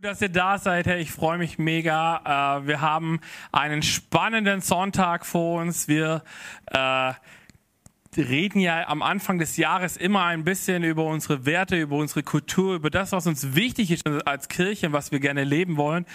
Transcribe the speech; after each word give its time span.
dass 0.00 0.22
ihr 0.22 0.30
da 0.30 0.56
seid. 0.56 0.86
Hey, 0.86 1.02
ich 1.02 1.10
freue 1.10 1.36
mich 1.36 1.58
mega. 1.58 2.60
Äh, 2.62 2.66
wir 2.66 2.80
haben 2.80 3.20
einen 3.52 3.82
spannenden 3.82 4.62
Sonntag 4.62 5.26
vor 5.26 5.60
uns. 5.60 5.88
Wir 5.88 6.22
äh, 6.66 7.12
reden 8.16 8.60
ja 8.60 8.88
am 8.88 9.02
Anfang 9.02 9.38
des 9.38 9.58
Jahres 9.58 9.98
immer 9.98 10.24
ein 10.24 10.44
bisschen 10.44 10.84
über 10.84 11.04
unsere 11.04 11.44
Werte, 11.44 11.78
über 11.78 11.96
unsere 11.96 12.22
Kultur, 12.22 12.76
über 12.76 12.88
das, 12.88 13.12
was 13.12 13.26
uns 13.26 13.54
wichtig 13.54 13.90
ist 13.90 14.06
als 14.26 14.48
Kirche, 14.48 14.92
was 14.92 15.12
wir 15.12 15.20
gerne 15.20 15.44
leben 15.44 15.76
wollen. 15.76 16.06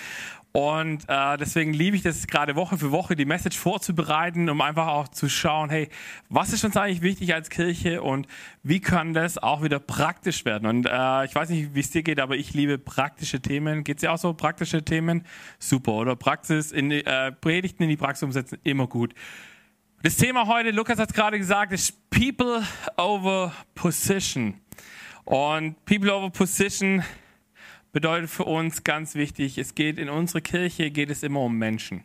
Und 0.55 1.03
äh, 1.09 1.35
deswegen 1.35 1.73
liebe 1.73 1.97
ich 1.97 2.01
das 2.01 2.27
gerade 2.27 2.55
Woche 2.55 2.77
für 2.77 2.89
Woche, 2.89 3.17
die 3.17 3.25
Message 3.25 3.57
vorzubereiten, 3.57 4.49
um 4.49 4.61
einfach 4.61 4.87
auch 4.87 5.09
zu 5.09 5.27
schauen, 5.27 5.69
hey, 5.69 5.89
was 6.29 6.53
ist 6.53 6.63
uns 6.63 6.77
eigentlich 6.77 7.01
wichtig 7.01 7.33
als 7.33 7.49
Kirche 7.49 8.01
und 8.01 8.25
wie 8.63 8.79
kann 8.79 9.13
das 9.13 9.37
auch 9.37 9.63
wieder 9.63 9.79
praktisch 9.79 10.45
werden? 10.45 10.65
Und 10.65 10.85
äh, 10.85 11.25
ich 11.25 11.35
weiß 11.35 11.49
nicht, 11.49 11.75
wie 11.75 11.81
es 11.81 11.89
dir 11.89 12.03
geht, 12.03 12.21
aber 12.21 12.37
ich 12.37 12.53
liebe 12.53 12.77
praktische 12.77 13.41
Themen. 13.41 13.83
Geht 13.83 13.97
es 13.97 14.01
dir 14.01 14.13
auch 14.13 14.17
so, 14.17 14.33
praktische 14.33 14.85
Themen? 14.85 15.25
Super, 15.59 15.91
oder? 15.91 16.15
Praxis, 16.15 16.71
in, 16.71 16.89
äh, 16.89 17.33
Predigten 17.33 17.83
in 17.83 17.89
die 17.89 17.97
Praxis 17.97 18.23
umsetzen, 18.23 18.57
immer 18.63 18.87
gut. 18.87 19.13
Das 20.03 20.15
Thema 20.15 20.47
heute, 20.47 20.71
Lukas 20.71 20.99
hat 20.99 21.09
es 21.09 21.13
gerade 21.13 21.37
gesagt, 21.37 21.73
ist 21.73 22.09
People 22.09 22.63
over 22.95 23.51
Position. 23.73 24.53
Und 25.25 25.83
People 25.83 26.15
over 26.15 26.29
Position 26.29 27.03
bedeutet 27.95 28.29
für 28.29 28.43
uns 28.43 28.83
ganz 28.83 29.15
wichtig, 29.15 29.57
es 29.57 29.73
geht 29.73 29.99
in 29.99 30.09
unserer 30.09 30.41
Kirche, 30.41 30.91
geht 30.91 31.09
es 31.09 31.23
immer 31.23 31.39
um 31.39 31.57
Menschen. 31.57 32.03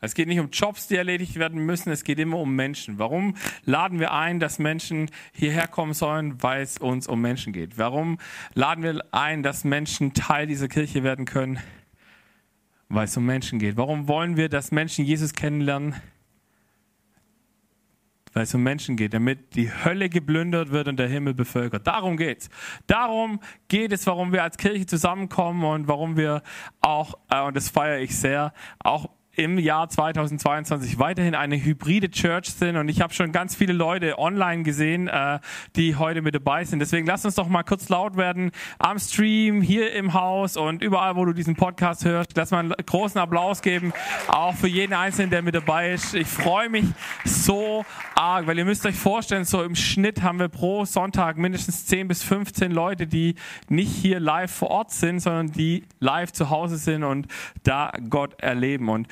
Es 0.00 0.12
geht 0.14 0.26
nicht 0.26 0.40
um 0.40 0.50
Jobs, 0.50 0.88
die 0.88 0.96
erledigt 0.96 1.36
werden 1.36 1.64
müssen, 1.64 1.92
es 1.92 2.02
geht 2.02 2.18
immer 2.18 2.38
um 2.38 2.56
Menschen. 2.56 2.98
Warum 2.98 3.36
laden 3.64 4.00
wir 4.00 4.10
ein, 4.10 4.40
dass 4.40 4.58
Menschen 4.58 5.08
hierher 5.32 5.68
kommen 5.68 5.94
sollen? 5.94 6.42
Weil 6.42 6.62
es 6.62 6.78
uns 6.78 7.06
um 7.06 7.20
Menschen 7.20 7.52
geht. 7.52 7.78
Warum 7.78 8.18
laden 8.54 8.82
wir 8.82 9.04
ein, 9.12 9.44
dass 9.44 9.62
Menschen 9.62 10.14
Teil 10.14 10.48
dieser 10.48 10.66
Kirche 10.66 11.04
werden 11.04 11.26
können? 11.26 11.60
Weil 12.88 13.04
es 13.04 13.16
um 13.16 13.24
Menschen 13.24 13.60
geht. 13.60 13.76
Warum 13.76 14.08
wollen 14.08 14.36
wir, 14.36 14.48
dass 14.48 14.72
Menschen 14.72 15.04
Jesus 15.04 15.32
kennenlernen? 15.32 15.94
Weil 18.34 18.42
es 18.42 18.54
um 18.54 18.62
Menschen 18.62 18.96
geht, 18.96 19.14
damit 19.14 19.54
die 19.54 19.70
Hölle 19.72 20.10
geplündert 20.10 20.70
wird 20.70 20.88
und 20.88 20.98
der 20.98 21.08
Himmel 21.08 21.32
bevölkert. 21.32 21.86
Darum 21.86 22.16
geht's. 22.16 22.50
Darum 22.86 23.40
geht 23.68 23.92
es, 23.92 24.06
warum 24.06 24.32
wir 24.32 24.42
als 24.42 24.58
Kirche 24.58 24.84
zusammenkommen 24.84 25.64
und 25.64 25.88
warum 25.88 26.16
wir 26.16 26.42
auch, 26.82 27.14
äh, 27.30 27.40
und 27.40 27.56
das 27.56 27.70
feiere 27.70 28.00
ich 28.00 28.16
sehr, 28.18 28.52
auch 28.80 29.08
im 29.36 29.58
Jahr 29.58 29.88
2022 29.88 30.98
weiterhin 30.98 31.34
eine 31.34 31.62
hybride 31.62 32.10
Church 32.10 32.52
sind 32.52 32.76
und 32.76 32.88
ich 32.88 33.00
habe 33.00 33.12
schon 33.12 33.32
ganz 33.32 33.54
viele 33.54 33.72
Leute 33.72 34.18
online 34.18 34.62
gesehen, 34.62 35.08
äh, 35.08 35.40
die 35.76 35.96
heute 35.96 36.22
mit 36.22 36.34
dabei 36.34 36.64
sind. 36.64 36.78
Deswegen 36.78 37.06
lass 37.06 37.24
uns 37.24 37.34
doch 37.34 37.48
mal 37.48 37.62
kurz 37.62 37.88
laut 37.88 38.16
werden 38.16 38.50
am 38.78 38.98
Stream, 38.98 39.62
hier 39.62 39.92
im 39.92 40.14
Haus 40.14 40.56
und 40.56 40.82
überall, 40.82 41.16
wo 41.16 41.24
du 41.24 41.32
diesen 41.32 41.56
Podcast 41.56 42.04
hörst. 42.04 42.36
Lass 42.36 42.50
mal 42.50 42.60
einen 42.60 42.72
großen 42.86 43.20
Applaus 43.20 43.62
geben, 43.62 43.92
auch 44.28 44.54
für 44.54 44.68
jeden 44.68 44.92
Einzelnen, 44.92 45.30
der 45.30 45.42
mit 45.42 45.54
dabei 45.54 45.92
ist. 45.92 46.14
Ich 46.14 46.28
freue 46.28 46.68
mich 46.68 46.86
so 47.24 47.84
arg, 48.14 48.46
weil 48.46 48.58
ihr 48.58 48.64
müsst 48.64 48.86
euch 48.86 48.96
vorstellen, 48.96 49.44
so 49.44 49.62
im 49.62 49.74
Schnitt 49.74 50.22
haben 50.22 50.38
wir 50.38 50.48
pro 50.48 50.84
Sonntag 50.84 51.36
mindestens 51.36 51.86
10 51.86 52.08
bis 52.08 52.22
15 52.22 52.70
Leute, 52.70 53.06
die 53.06 53.34
nicht 53.68 53.92
hier 53.92 54.20
live 54.20 54.52
vor 54.52 54.70
Ort 54.70 54.92
sind, 54.92 55.20
sondern 55.20 55.52
die 55.52 55.84
live 56.00 56.32
zu 56.32 56.50
Hause 56.50 56.76
sind 56.76 57.04
und 57.04 57.26
da 57.62 57.92
Gott 58.08 58.40
erleben. 58.40 58.88
Und 58.88 59.08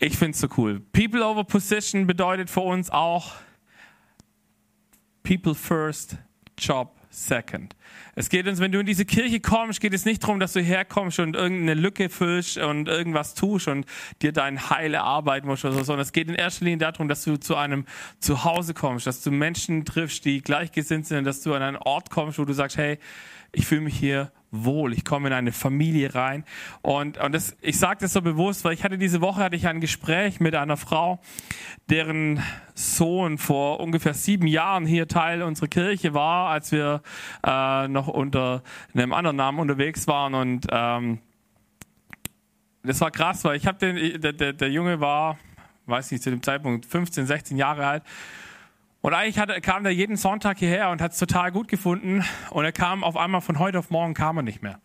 ich 0.00 0.16
finde 0.16 0.32
es 0.32 0.40
so 0.40 0.48
cool. 0.56 0.80
People 0.92 1.24
over 1.24 1.44
Position 1.44 2.06
bedeutet 2.06 2.50
für 2.50 2.60
uns 2.60 2.90
auch 2.90 3.32
People 5.22 5.54
first, 5.54 6.16
Job 6.58 6.96
second. 7.10 7.76
Es 8.14 8.28
geht 8.28 8.46
uns, 8.46 8.60
wenn 8.60 8.72
du 8.72 8.80
in 8.80 8.86
diese 8.86 9.04
Kirche 9.04 9.40
kommst, 9.40 9.80
geht 9.80 9.92
es 9.92 10.04
nicht 10.04 10.22
darum, 10.22 10.40
dass 10.40 10.52
du 10.52 10.60
herkommst 10.60 11.18
und 11.18 11.36
irgendeine 11.36 11.74
Lücke 11.74 12.08
füllst 12.08 12.56
und 12.56 12.88
irgendwas 12.88 13.34
tust 13.34 13.68
und 13.68 13.84
dir 14.22 14.32
dein 14.32 14.70
Heil 14.70 14.94
erarbeiten 14.94 15.46
musst 15.46 15.64
oder 15.64 15.74
so, 15.74 15.82
sondern 15.82 16.02
es 16.02 16.12
geht 16.12 16.28
in 16.28 16.34
erster 16.34 16.64
Linie 16.64 16.78
darum, 16.78 17.08
dass 17.08 17.24
du 17.24 17.36
zu 17.36 17.56
einem 17.56 17.84
Zuhause 18.20 18.74
kommst, 18.74 19.06
dass 19.06 19.22
du 19.22 19.30
Menschen 19.30 19.84
triffst, 19.84 20.24
die 20.24 20.40
gleichgesinnt 20.40 21.06
sind, 21.06 21.24
dass 21.24 21.42
du 21.42 21.52
an 21.52 21.62
einen 21.62 21.76
Ort 21.76 22.10
kommst, 22.10 22.38
wo 22.38 22.44
du 22.44 22.52
sagst, 22.52 22.76
hey, 22.76 22.98
ich 23.52 23.66
fühle 23.66 23.82
mich 23.82 23.98
hier 23.98 24.32
wohl. 24.50 24.92
Ich 24.92 25.04
komme 25.04 25.28
in 25.28 25.34
eine 25.34 25.52
Familie 25.52 26.14
rein. 26.14 26.44
Und, 26.82 27.18
und 27.18 27.32
das, 27.32 27.56
ich 27.60 27.78
sage 27.78 27.98
das 28.00 28.12
so 28.12 28.22
bewusst, 28.22 28.64
weil 28.64 28.72
ich 28.72 28.84
hatte 28.84 28.98
diese 28.98 29.20
Woche 29.20 29.42
hatte 29.42 29.56
ich 29.56 29.66
ein 29.66 29.80
Gespräch 29.80 30.40
mit 30.40 30.54
einer 30.54 30.76
Frau, 30.76 31.20
deren 31.88 32.42
Sohn 32.74 33.38
vor 33.38 33.80
ungefähr 33.80 34.14
sieben 34.14 34.46
Jahren 34.46 34.86
hier 34.86 35.08
Teil 35.08 35.42
unserer 35.42 35.68
Kirche 35.68 36.14
war, 36.14 36.50
als 36.50 36.72
wir 36.72 37.02
äh, 37.46 37.88
noch 37.88 38.08
unter 38.08 38.62
einem 38.94 39.12
anderen 39.12 39.36
Namen 39.36 39.60
unterwegs 39.60 40.06
waren. 40.06 40.34
Und 40.34 40.66
ähm, 40.70 41.18
das 42.82 43.00
war 43.00 43.10
krass, 43.10 43.44
weil 43.44 43.56
ich 43.56 43.66
habe 43.66 43.78
den, 43.78 44.20
der, 44.20 44.32
der, 44.32 44.52
der 44.52 44.70
Junge 44.70 45.00
war, 45.00 45.38
weiß 45.86 46.10
nicht, 46.10 46.22
zu 46.22 46.30
dem 46.30 46.42
Zeitpunkt 46.42 46.86
15, 46.86 47.26
16 47.26 47.56
Jahre 47.56 47.86
alt. 47.86 48.02
Und 49.02 49.14
eigentlich 49.14 49.38
hat, 49.38 49.62
kam 49.62 49.84
er 49.84 49.92
jeden 49.92 50.16
Sonntag 50.16 50.58
hierher 50.58 50.90
und 50.90 51.00
hat 51.00 51.12
es 51.12 51.18
total 51.18 51.52
gut 51.52 51.68
gefunden. 51.68 52.24
Und 52.50 52.64
er 52.64 52.72
kam 52.72 53.02
auf 53.02 53.16
einmal 53.16 53.40
von 53.40 53.58
heute 53.58 53.78
auf 53.78 53.90
morgen 53.90 54.14
kam 54.14 54.36
er 54.36 54.42
nicht 54.42 54.62
mehr. 54.62 54.80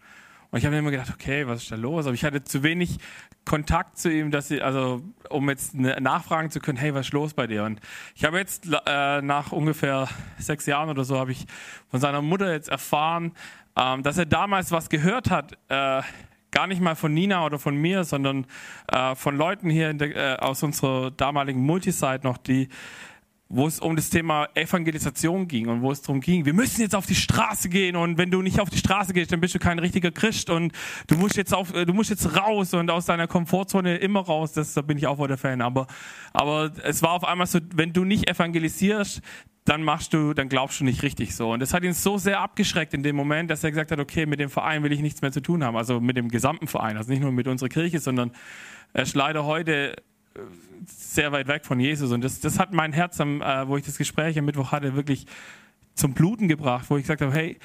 Und 0.51 0.59
ich 0.59 0.65
habe 0.65 0.73
mir 0.73 0.79
immer 0.79 0.91
gedacht, 0.91 1.11
okay, 1.13 1.47
was 1.47 1.63
ist 1.63 1.71
da 1.71 1.75
los? 1.75 2.05
Aber 2.05 2.13
ich 2.13 2.23
hatte 2.23 2.43
zu 2.43 2.63
wenig 2.63 2.97
Kontakt 3.43 3.97
zu 3.97 4.09
ihm, 4.09 4.31
dass 4.31 4.49
ich, 4.51 4.63
also 4.63 5.01
um 5.29 5.49
jetzt 5.49 5.75
nachfragen 5.75 6.49
zu 6.49 6.61
können, 6.61 6.77
hey, 6.77 6.93
was 6.93 7.07
ist 7.07 7.13
los 7.13 7.33
bei 7.33 7.45
dir? 7.45 7.65
Und 7.65 7.81
ich 8.15 8.23
habe 8.23 8.37
jetzt 8.37 8.67
äh, 8.85 9.21
nach 9.21 9.51
ungefähr 9.51 10.07
sechs 10.37 10.65
Jahren 10.65 10.89
oder 10.89 11.03
so 11.03 11.19
habe 11.19 11.33
ich 11.33 11.45
von 11.91 11.99
seiner 11.99 12.21
Mutter 12.21 12.53
jetzt 12.53 12.69
erfahren, 12.69 13.33
ähm, 13.75 14.01
dass 14.01 14.17
er 14.17 14.25
damals 14.25 14.71
was 14.71 14.89
gehört 14.89 15.29
hat. 15.29 15.57
Äh, 15.67 16.01
gar 16.51 16.67
nicht 16.67 16.79
mal 16.79 16.95
von 16.95 17.13
Nina 17.13 17.45
oder 17.45 17.59
von 17.59 17.75
mir, 17.75 18.05
sondern 18.05 18.45
äh, 18.87 19.13
von 19.15 19.35
Leuten 19.35 19.69
hier 19.69 19.93
der, 19.93 20.15
äh, 20.15 20.35
aus 20.37 20.63
unserer 20.63 21.11
damaligen 21.11 21.59
Multisite 21.59 22.21
noch, 22.23 22.37
die 22.37 22.69
wo 23.47 23.67
es 23.67 23.79
um 23.79 23.95
das 23.95 24.09
Thema 24.09 24.47
Evangelisation 24.55 25.47
ging 25.47 25.67
und 25.67 25.83
wo 25.83 25.91
es 25.91 26.01
darum 26.01 26.19
ging, 26.19 26.45
wir 26.45 26.53
müssen 26.53 26.81
jetzt 26.81 26.95
auf 26.95 27.05
die 27.05 27.15
Straße 27.15 27.69
gehen 27.69 27.95
und 27.95 28.17
wenn 28.17 28.31
du 28.31 28.41
nicht 28.41 28.59
auf 28.59 28.71
die 28.71 28.77
Straße 28.77 29.13
gehst, 29.13 29.31
dann 29.31 29.39
bist 29.39 29.53
du 29.53 29.59
kein 29.59 29.77
richtiger 29.77 30.11
Christ 30.11 30.49
und 30.49 30.73
du 31.07 31.15
musst 31.15 31.37
jetzt 31.37 31.53
auf, 31.53 31.71
du 31.71 31.93
musst 31.93 32.09
jetzt 32.09 32.35
raus 32.35 32.73
und 32.73 32.89
aus 32.89 33.05
deiner 33.05 33.27
Komfortzone 33.27 33.97
immer 33.97 34.21
raus. 34.21 34.53
Das, 34.53 34.73
da 34.73 34.81
bin 34.81 34.97
ich 34.97 35.05
auch 35.05 35.17
voll 35.17 35.27
der 35.27 35.37
Fan. 35.37 35.61
Aber, 35.61 35.85
aber 36.33 36.71
es 36.83 37.03
war 37.03 37.11
auf 37.11 37.23
einmal 37.23 37.45
so, 37.45 37.59
wenn 37.75 37.93
du 37.93 38.03
nicht 38.03 38.27
evangelisierst, 38.27 39.21
dann 39.63 39.83
machst 39.83 40.13
du, 40.13 40.33
dann 40.33 40.49
glaubst 40.49 40.79
du 40.79 40.83
nicht 40.83 41.03
richtig 41.03 41.35
so. 41.35 41.51
Und 41.51 41.59
das 41.59 41.73
hat 41.73 41.83
ihn 41.83 41.93
so 41.93 42.17
sehr 42.17 42.39
abgeschreckt 42.39 42.93
in 42.93 43.03
dem 43.03 43.15
Moment, 43.15 43.49
dass 43.49 43.63
er 43.63 43.71
gesagt 43.71 43.91
hat, 43.91 43.99
okay, 43.99 44.25
mit 44.25 44.39
dem 44.39 44.49
Verein 44.49 44.83
will 44.83 44.91
ich 44.91 45.01
nichts 45.01 45.21
mehr 45.21 45.31
zu 45.31 45.41
tun 45.41 45.63
haben. 45.63 45.75
Also 45.75 45.99
mit 45.99 46.17
dem 46.17 46.29
gesamten 46.29 46.67
Verein, 46.67 46.97
also 46.97 47.11
nicht 47.11 47.21
nur 47.21 47.31
mit 47.31 47.47
unserer 47.47 47.69
Kirche, 47.69 47.99
sondern 47.99 48.31
er 48.93 49.03
ist 49.03 49.15
leider 49.15 49.45
heute 49.45 49.95
sehr 50.85 51.31
weit 51.31 51.47
weg 51.47 51.65
von 51.65 51.79
Jesus. 51.79 52.11
Und 52.11 52.23
das, 52.23 52.39
das 52.39 52.59
hat 52.59 52.73
mein 52.73 52.93
Herz, 52.93 53.19
am, 53.19 53.41
äh, 53.41 53.67
wo 53.67 53.77
ich 53.77 53.85
das 53.85 53.97
Gespräch 53.97 54.37
am 54.37 54.45
Mittwoch 54.45 54.71
hatte, 54.71 54.95
wirklich 54.95 55.25
zum 55.93 56.13
Bluten 56.13 56.47
gebracht, 56.47 56.85
wo 56.89 56.97
ich 56.97 57.03
gesagt 57.03 57.21
habe, 57.21 57.33
hey, 57.33 57.57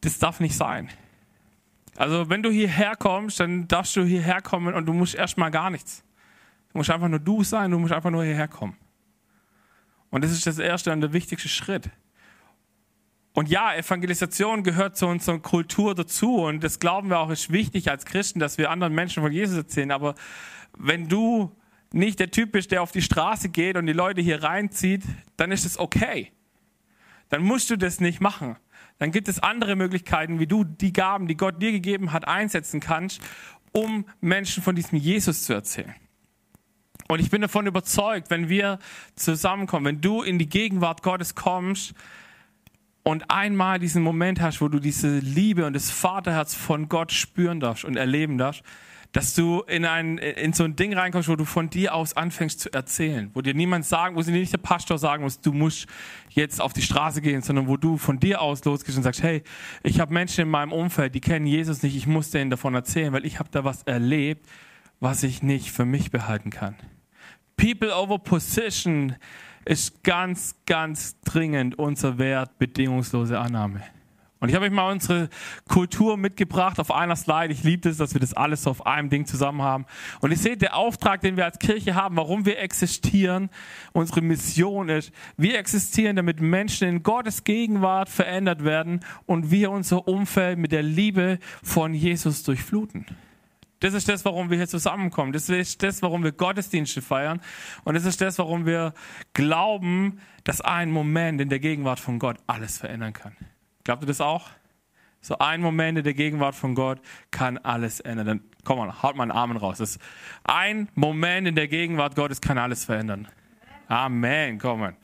das 0.00 0.18
darf 0.18 0.40
nicht 0.40 0.56
sein. 0.56 0.90
Also 1.96 2.28
wenn 2.28 2.42
du 2.42 2.50
hierher 2.50 2.96
kommst, 2.96 3.40
dann 3.40 3.68
darfst 3.68 3.96
du 3.96 4.04
hierher 4.04 4.42
kommen 4.42 4.74
und 4.74 4.86
du 4.86 4.92
musst 4.92 5.14
erstmal 5.14 5.50
gar 5.50 5.70
nichts. 5.70 6.04
Du 6.72 6.78
musst 6.78 6.90
einfach 6.90 7.08
nur 7.08 7.20
du 7.20 7.44
sein, 7.44 7.70
du 7.70 7.78
musst 7.78 7.92
einfach 7.92 8.10
nur 8.10 8.24
hierher 8.24 8.48
kommen. 8.48 8.76
Und 10.10 10.24
das 10.24 10.32
ist 10.32 10.46
das 10.46 10.58
erste 10.58 10.92
und 10.92 11.00
der 11.00 11.12
wichtigste 11.12 11.48
Schritt. 11.48 11.90
Und 13.32 13.48
ja, 13.48 13.74
Evangelisation 13.74 14.62
gehört 14.62 14.96
zu 14.96 15.06
unserer 15.06 15.40
Kultur 15.40 15.94
dazu 15.94 16.36
und 16.36 16.62
das 16.62 16.78
glauben 16.78 17.08
wir 17.08 17.18
auch 17.18 17.30
ist 17.30 17.50
wichtig 17.50 17.90
als 17.90 18.04
Christen, 18.04 18.38
dass 18.38 18.58
wir 18.58 18.70
anderen 18.70 18.94
Menschen 18.94 19.22
von 19.22 19.32
Jesus 19.32 19.56
erzählen. 19.56 19.90
Aber 19.90 20.14
wenn 20.76 21.08
du 21.08 21.50
nicht 21.94 22.18
der 22.20 22.30
Typ 22.30 22.52
bist, 22.52 22.70
der 22.70 22.82
auf 22.82 22.92
die 22.92 23.02
Straße 23.02 23.48
geht 23.48 23.76
und 23.76 23.86
die 23.86 23.92
Leute 23.92 24.20
hier 24.20 24.42
reinzieht, 24.42 25.02
dann 25.36 25.52
ist 25.52 25.64
es 25.64 25.78
okay. 25.78 26.32
Dann 27.28 27.42
musst 27.42 27.70
du 27.70 27.76
das 27.76 28.00
nicht 28.00 28.20
machen. 28.20 28.56
Dann 28.98 29.10
gibt 29.10 29.28
es 29.28 29.40
andere 29.40 29.76
Möglichkeiten, 29.76 30.38
wie 30.38 30.46
du 30.46 30.64
die 30.64 30.92
Gaben, 30.92 31.26
die 31.26 31.36
Gott 31.36 31.60
dir 31.60 31.72
gegeben 31.72 32.12
hat, 32.12 32.28
einsetzen 32.28 32.80
kannst, 32.80 33.20
um 33.72 34.06
Menschen 34.20 34.62
von 34.62 34.76
diesem 34.76 34.98
Jesus 34.98 35.44
zu 35.44 35.52
erzählen. 35.52 35.94
Und 37.08 37.20
ich 37.20 37.30
bin 37.30 37.42
davon 37.42 37.66
überzeugt, 37.66 38.30
wenn 38.30 38.48
wir 38.48 38.78
zusammenkommen, 39.14 39.86
wenn 39.86 40.00
du 40.00 40.22
in 40.22 40.38
die 40.38 40.48
Gegenwart 40.48 41.02
Gottes 41.02 41.34
kommst 41.34 41.94
und 43.02 43.30
einmal 43.30 43.78
diesen 43.78 44.02
Moment 44.02 44.40
hast, 44.40 44.60
wo 44.60 44.68
du 44.68 44.78
diese 44.78 45.18
Liebe 45.18 45.66
und 45.66 45.74
das 45.74 45.90
Vaterherz 45.90 46.54
von 46.54 46.88
Gott 46.88 47.12
spüren 47.12 47.60
darfst 47.60 47.84
und 47.84 47.96
erleben 47.96 48.38
darfst, 48.38 48.62
dass 49.14 49.32
du 49.32 49.60
in, 49.68 49.84
ein, 49.84 50.18
in 50.18 50.52
so 50.52 50.64
ein 50.64 50.74
Ding 50.74 50.92
reinkommst, 50.92 51.28
wo 51.28 51.36
du 51.36 51.44
von 51.44 51.70
dir 51.70 51.94
aus 51.94 52.16
anfängst 52.16 52.58
zu 52.58 52.72
erzählen, 52.72 53.30
wo 53.32 53.42
dir 53.42 53.54
niemand 53.54 53.84
sagen, 53.86 54.16
wo 54.16 54.22
dir 54.22 54.32
nicht 54.32 54.52
der 54.52 54.58
Pastor 54.58 54.98
sagen 54.98 55.22
muss, 55.22 55.40
du 55.40 55.52
musst 55.52 55.86
jetzt 56.30 56.60
auf 56.60 56.72
die 56.72 56.82
Straße 56.82 57.22
gehen, 57.22 57.40
sondern 57.40 57.68
wo 57.68 57.76
du 57.76 57.96
von 57.96 58.18
dir 58.18 58.42
aus 58.42 58.64
losgehst 58.64 58.98
und 58.98 59.04
sagst, 59.04 59.22
hey, 59.22 59.44
ich 59.84 60.00
habe 60.00 60.12
Menschen 60.12 60.42
in 60.42 60.48
meinem 60.48 60.72
Umfeld, 60.72 61.14
die 61.14 61.20
kennen 61.20 61.46
Jesus 61.46 61.84
nicht, 61.84 61.94
ich 61.94 62.08
muss 62.08 62.30
denen 62.30 62.50
davon 62.50 62.74
erzählen, 62.74 63.12
weil 63.12 63.24
ich 63.24 63.38
habe 63.38 63.48
da 63.52 63.62
was 63.62 63.84
erlebt, 63.84 64.48
was 64.98 65.22
ich 65.22 65.44
nicht 65.44 65.70
für 65.70 65.84
mich 65.84 66.10
behalten 66.10 66.50
kann. 66.50 66.74
People 67.56 67.94
over 67.96 68.18
Position 68.18 69.14
ist 69.64 70.02
ganz, 70.02 70.56
ganz 70.66 71.20
dringend 71.20 71.78
unser 71.78 72.18
Wert 72.18 72.58
bedingungslose 72.58 73.38
Annahme. 73.38 73.80
Und 74.44 74.50
ich 74.50 74.56
habe 74.56 74.66
euch 74.66 74.72
mal 74.72 74.92
unsere 74.92 75.30
Kultur 75.70 76.18
mitgebracht 76.18 76.78
auf 76.78 76.90
einer 76.90 77.16
Slide. 77.16 77.50
Ich 77.50 77.64
liebe 77.64 77.88
es, 77.88 77.96
dass 77.96 78.12
wir 78.12 78.20
das 78.20 78.34
alles 78.34 78.64
so 78.64 78.70
auf 78.72 78.84
einem 78.84 79.08
Ding 79.08 79.24
zusammen 79.24 79.62
haben. 79.62 79.86
Und 80.20 80.32
ihr 80.32 80.36
seht, 80.36 80.60
der 80.60 80.76
Auftrag, 80.76 81.22
den 81.22 81.38
wir 81.38 81.46
als 81.46 81.58
Kirche 81.58 81.94
haben, 81.94 82.18
warum 82.18 82.44
wir 82.44 82.58
existieren, 82.58 83.48
unsere 83.94 84.20
Mission 84.20 84.90
ist, 84.90 85.12
wir 85.38 85.58
existieren, 85.58 86.16
damit 86.16 86.42
Menschen 86.42 86.86
in 86.86 87.02
Gottes 87.02 87.44
Gegenwart 87.44 88.10
verändert 88.10 88.64
werden 88.64 89.00
und 89.24 89.50
wir 89.50 89.70
unser 89.70 90.06
Umfeld 90.06 90.58
mit 90.58 90.72
der 90.72 90.82
Liebe 90.82 91.38
von 91.62 91.94
Jesus 91.94 92.42
durchfluten. 92.42 93.06
Das 93.80 93.94
ist 93.94 94.10
das, 94.10 94.26
warum 94.26 94.50
wir 94.50 94.58
hier 94.58 94.68
zusammenkommen. 94.68 95.32
Das 95.32 95.48
ist 95.48 95.82
das, 95.82 96.02
warum 96.02 96.22
wir 96.22 96.32
Gottesdienste 96.32 97.00
feiern. 97.00 97.40
Und 97.84 97.94
das 97.94 98.04
ist 98.04 98.20
das, 98.20 98.38
warum 98.38 98.66
wir 98.66 98.92
glauben, 99.32 100.20
dass 100.44 100.60
ein 100.60 100.90
Moment 100.90 101.40
in 101.40 101.48
der 101.48 101.60
Gegenwart 101.60 101.98
von 101.98 102.18
Gott 102.18 102.36
alles 102.46 102.76
verändern 102.76 103.14
kann. 103.14 103.34
Glaubt 103.84 104.02
ihr 104.02 104.06
das 104.06 104.20
auch? 104.20 104.50
So 105.20 105.38
ein 105.38 105.60
Moment 105.62 105.96
in 105.98 106.04
der 106.04 106.12
Gegenwart 106.12 106.54
von 106.54 106.74
Gott 106.74 107.00
kann 107.30 107.56
alles 107.58 108.00
ändern. 108.00 108.26
Dann 108.26 108.40
komm 108.64 108.78
mal, 108.78 109.02
haut 109.02 109.16
mal 109.16 109.22
einen 109.22 109.32
Armen 109.32 109.56
raus. 109.56 109.78
Das 109.78 109.98
ein 110.42 110.88
Moment 110.94 111.48
in 111.48 111.54
der 111.54 111.68
Gegenwart 111.68 112.16
Gottes 112.16 112.40
kann 112.40 112.58
alles 112.58 112.84
verändern. 112.84 113.28
Amen, 113.88 114.58
komm 114.58 114.80
mal. 114.80 114.96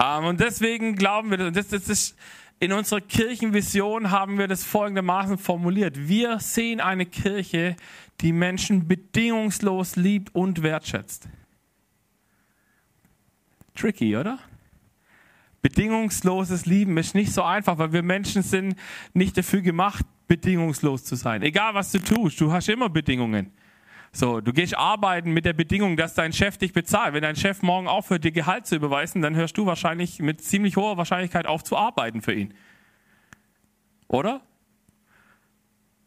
Ähm, 0.00 0.24
und 0.24 0.40
deswegen 0.40 0.96
glauben 0.96 1.30
wir, 1.30 1.50
das, 1.50 1.68
das 1.68 1.88
ist, 1.88 2.16
in 2.60 2.72
unserer 2.72 3.00
Kirchenvision 3.00 4.10
haben 4.10 4.38
wir 4.38 4.48
das 4.48 4.64
folgendermaßen 4.64 5.38
formuliert. 5.38 6.08
Wir 6.08 6.40
sehen 6.40 6.80
eine 6.80 7.06
Kirche, 7.06 7.76
die 8.20 8.32
Menschen 8.32 8.88
bedingungslos 8.88 9.96
liebt 9.96 10.34
und 10.34 10.62
wertschätzt. 10.62 11.28
Tricky, 13.76 14.16
oder? 14.16 14.40
Bedingungsloses 15.68 16.64
Lieben 16.64 16.96
ist 16.96 17.14
nicht 17.14 17.30
so 17.30 17.42
einfach, 17.42 17.76
weil 17.76 17.92
wir 17.92 18.02
Menschen 18.02 18.42
sind 18.42 18.74
nicht 19.12 19.36
dafür 19.36 19.60
gemacht, 19.60 20.06
bedingungslos 20.26 21.04
zu 21.04 21.14
sein. 21.14 21.42
Egal 21.42 21.74
was 21.74 21.92
du 21.92 21.98
tust, 21.98 22.40
du 22.40 22.50
hast 22.50 22.70
immer 22.70 22.88
Bedingungen. 22.88 23.52
So, 24.10 24.40
du 24.40 24.54
gehst 24.54 24.74
arbeiten 24.74 25.32
mit 25.32 25.44
der 25.44 25.52
Bedingung, 25.52 25.98
dass 25.98 26.14
dein 26.14 26.32
Chef 26.32 26.56
dich 26.56 26.72
bezahlt. 26.72 27.12
Wenn 27.12 27.20
dein 27.20 27.36
Chef 27.36 27.60
morgen 27.60 27.86
aufhört, 27.86 28.24
dir 28.24 28.32
Gehalt 28.32 28.66
zu 28.66 28.76
überweisen, 28.76 29.20
dann 29.20 29.36
hörst 29.36 29.58
du 29.58 29.66
wahrscheinlich 29.66 30.20
mit 30.20 30.40
ziemlich 30.40 30.78
hoher 30.78 30.96
Wahrscheinlichkeit 30.96 31.44
auf 31.44 31.62
zu 31.62 31.76
arbeiten 31.76 32.22
für 32.22 32.32
ihn. 32.32 32.54
Oder? 34.06 34.40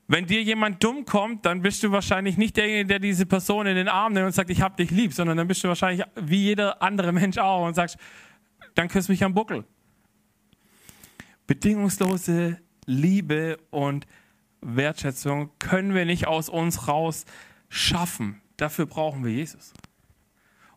Wenn 0.08 0.26
dir 0.26 0.42
jemand 0.42 0.84
dumm 0.84 1.06
kommt, 1.06 1.46
dann 1.46 1.62
bist 1.62 1.84
du 1.84 1.92
wahrscheinlich 1.92 2.36
nicht 2.36 2.58
derjenige, 2.58 2.88
der 2.88 3.00
diese 3.00 3.28
Person 3.28 3.68
in 3.68 3.76
den 3.76 3.88
Arm 3.88 4.14
nimmt 4.14 4.26
und 4.26 4.34
sagt, 4.34 4.50
ich 4.50 4.64
hab 4.64 4.76
dich 4.76 4.90
lieb, 4.90 5.14
sondern 5.14 5.38
dann 5.38 5.48
bist 5.48 5.64
du 5.64 5.68
wahrscheinlich 5.68 6.04
wie 6.16 6.46
jeder 6.46 6.82
andere 6.82 7.12
Mensch 7.12 7.38
auch 7.38 7.68
und 7.68 7.76
sagst, 7.76 8.00
dann 8.76 8.88
küsst 8.88 9.10
mich 9.10 9.24
am 9.24 9.34
Buckel. 9.34 9.66
Bedingungslose 11.48 12.60
Liebe 12.86 13.58
und 13.70 14.08
Wertschätzung 14.62 15.52
können 15.60 15.94
wir 15.94 16.06
nicht 16.06 16.28
aus 16.28 16.50
uns 16.50 16.88
raus 16.88 17.26
schaffen. 17.70 18.42
Dafür 18.58 18.86
brauchen 18.86 19.24
wir 19.26 19.32
Jesus. 19.32 19.74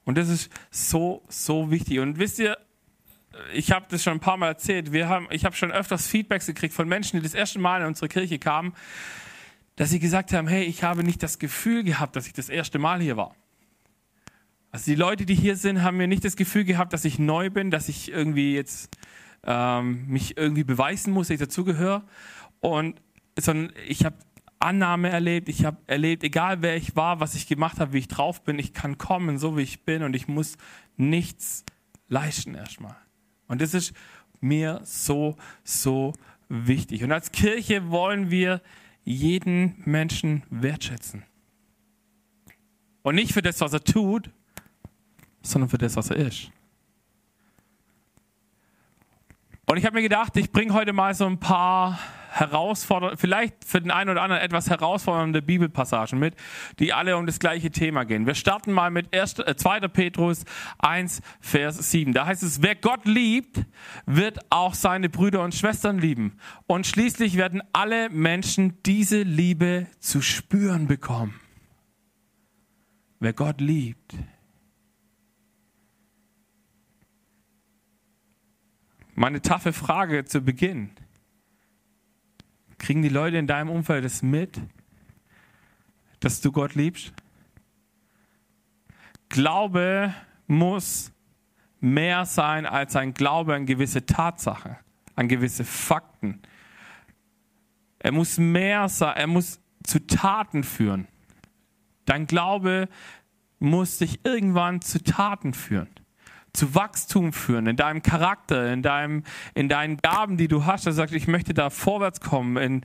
Und 0.05 0.19
das 0.19 0.29
ist 0.29 0.51
so, 0.71 1.23
so 1.29 1.71
wichtig. 1.71 1.99
Und 1.99 2.19
wisst 2.19 2.39
ihr, 2.39 2.59
ich 3.53 3.73
habe 3.73 3.87
das 3.89 4.03
schon 4.03 4.15
ein 4.15 4.21
paar 4.21 4.37
Mal 4.37 4.49
erzählt, 4.49 4.93
wir 4.93 5.09
haben, 5.09 5.27
ich 5.31 5.45
habe 5.45 5.57
schon 5.57 5.73
öfters 5.73 6.07
Feedbacks 6.07 6.47
gekriegt 6.47 6.75
von 6.75 6.89
Menschen, 6.89 7.19
die 7.19 7.23
das 7.23 7.35
erste 7.35 7.59
Mal 7.59 7.81
in 7.81 7.89
unsere 7.89 8.09
Kirche 8.09 8.39
kamen, 8.39 8.75
dass 9.77 9.91
sie 9.91 9.99
gesagt 9.99 10.33
haben, 10.33 10.47
hey, 10.47 10.65
ich 10.65 10.83
habe 10.85 11.03
nicht 11.03 11.23
das 11.23 11.39
Gefühl 11.39 11.83
gehabt, 11.83 12.17
dass 12.17 12.27
ich 12.27 12.33
das 12.33 12.49
erste 12.49 12.79
Mal 12.79 13.01
hier 13.01 13.17
war. 13.17 13.35
Also 14.75 14.91
die 14.91 14.97
Leute, 14.97 15.25
die 15.25 15.37
hier 15.37 15.55
sind, 15.55 15.85
haben 15.85 15.99
mir 15.99 16.09
nicht 16.09 16.25
das 16.25 16.35
Gefühl 16.35 16.65
gehabt, 16.65 16.93
dass 16.93 17.05
ich 17.05 17.21
neu 17.21 17.49
bin, 17.49 17.71
dass 17.71 17.89
ich 17.89 18.11
irgendwie 18.11 18.57
jetzt 18.57 18.99
ähm, 19.45 20.05
mich 20.09 20.37
irgendwie 20.37 20.65
beweisen 20.65 21.13
muss, 21.13 21.29
dass 21.29 21.35
ich 21.35 21.39
dazugehöre. 21.41 22.03
Und 22.59 23.01
sondern 23.39 23.73
ich 23.87 24.05
habe 24.05 24.17
Annahme 24.59 25.11
erlebt, 25.11 25.49
ich 25.49 25.65
habe 25.65 25.77
erlebt, 25.87 26.25
egal 26.25 26.61
wer 26.61 26.77
ich 26.77 26.97
war, 26.97 27.21
was 27.21 27.37
ich 27.37 27.47
gemacht 27.47 27.79
habe, 27.79 27.93
wie 27.93 27.99
ich 27.99 28.09
drauf 28.09 28.43
bin, 28.43 28.59
ich 28.59 28.73
kann 28.73 28.99
kommen, 28.99 29.39
so 29.39 29.57
wie 29.57 29.63
ich 29.63 29.85
bin 29.85 30.03
und 30.03 30.17
ich 30.17 30.27
muss 30.27 30.57
nichts 30.97 31.65
leisten 32.09 32.57
erstmal. 32.57 32.97
Und 33.47 33.61
das 33.61 33.75
ist 33.75 33.95
mir 34.41 34.81
so, 34.83 35.37
so 35.63 36.15
wichtig. 36.49 37.05
Und 37.05 37.13
als 37.13 37.31
Kirche 37.31 37.91
wollen 37.91 38.29
wir 38.33 38.61
jeden 39.05 39.81
Menschen 39.85 40.43
wertschätzen. 40.51 41.23
Und 43.03 43.15
nicht 43.15 43.33
für 43.33 43.43
das, 43.43 43.61
was 43.61 43.73
er 43.73 43.85
tut, 43.85 44.31
sondern 45.45 45.69
für 45.69 45.79
das, 45.79 45.97
was 45.97 46.11
er 46.11 46.17
ist. 46.17 46.51
Und 49.67 49.79
ich 49.79 49.87
habe 49.87 49.97
mir 49.97 50.03
gedacht, 50.03 50.37
ich 50.37 50.53
bringe 50.53 50.75
heute 50.75 50.93
mal 50.93 51.15
so 51.15 51.27
ein 51.27 51.39
paar 51.41 51.99
herausfordernde, 52.35 53.17
vielleicht 53.17 53.65
für 53.65 53.81
den 53.81 53.91
einen 53.91 54.11
oder 54.11 54.23
anderen 54.23 54.43
etwas 54.43 54.69
herausfordernde 54.69 55.41
Bibelpassagen 55.41 56.19
mit, 56.19 56.35
die 56.81 56.93
alle 56.93 57.17
um 57.17 57.27
das 57.27 57.39
gleiche 57.39 57.71
Thema 57.71 58.05
gehen. 58.05 58.27
Wir 58.27 58.35
starten 58.35 58.73
mal 58.73 58.91
mit 58.91 59.15
1, 59.15 59.39
äh, 59.39 59.57
2. 59.57 59.89
Petrus 59.89 60.45
1, 60.79 61.23
Vers 61.41 61.91
7. 61.91 62.13
Da 62.13 62.27
heißt 62.27 62.43
es, 62.43 62.61
wer 62.61 62.75
Gott 62.75 63.07
liebt, 63.07 63.65
wird 64.05 64.41
auch 64.51 64.75
seine 64.75 65.09
Brüder 65.09 65.43
und 65.43 65.55
Schwestern 65.55 65.99
lieben. 65.99 66.37
Und 66.67 66.87
schließlich 66.87 67.37
werden 67.37 67.63
alle 67.73 68.11
Menschen 68.11 68.83
diese 68.85 69.23
Liebe 69.23 69.87
zu 70.01 70.21
spüren 70.21 70.89
bekommen. 70.89 71.41
Wer 73.21 73.33
Gott 73.33 73.61
liebt, 73.61 74.15
Meine 79.17 79.41
taffe 79.41 79.73
Frage 79.73 80.25
zu 80.25 80.41
Beginn. 80.41 80.91
Kriegen 82.79 83.03
die 83.03 83.09
Leute 83.09 83.37
in 83.37 83.47
deinem 83.47 83.71
Umfeld 83.71 84.05
es 84.05 84.23
mit, 84.23 84.61
dass 86.19 86.41
du 86.41 86.51
Gott 86.51 86.75
liebst? 86.75 87.13
Glaube 89.29 90.13
muss 90.49 91.13
mehr 91.81 92.25
sein 92.25 92.67
als 92.67 92.97
ein 92.97 93.15
Glaube 93.15 93.55
an 93.55 93.67
gewisse 93.67 94.05
Tatsachen, 94.05 94.77
an 95.15 95.29
gewisse 95.29 95.65
Fakten. 95.65 96.43
Er 98.01 98.11
muss 98.11 98.39
mehr 98.39 98.89
sein, 98.89 99.17
er 99.17 99.27
muss 99.29 99.61
zu 99.85 100.05
Taten 100.07 100.65
führen. 100.65 101.07
Dein 102.05 102.27
Glaube 102.27 102.89
muss 103.61 103.99
dich 103.99 104.25
irgendwann 104.25 104.83
zu 104.83 105.03
Taten 105.03 105.55
führen 105.55 105.89
zu 106.55 106.75
Wachstum 106.75 107.33
führen, 107.33 107.67
in 107.67 107.77
deinem 107.77 108.03
Charakter, 108.03 108.73
in, 108.73 108.83
deinem, 108.83 109.25
in 109.55 109.69
deinen 109.69 109.97
Gaben, 109.99 110.37
die 110.37 110.49
du 110.49 110.65
hast. 110.65 110.87
Er 110.87 110.93
sagt, 110.93 111.13
ich 111.13 111.27
möchte 111.27 111.53
da 111.53 111.69
vorwärts 111.69 112.21
kommen, 112.21 112.57
in, 112.57 112.81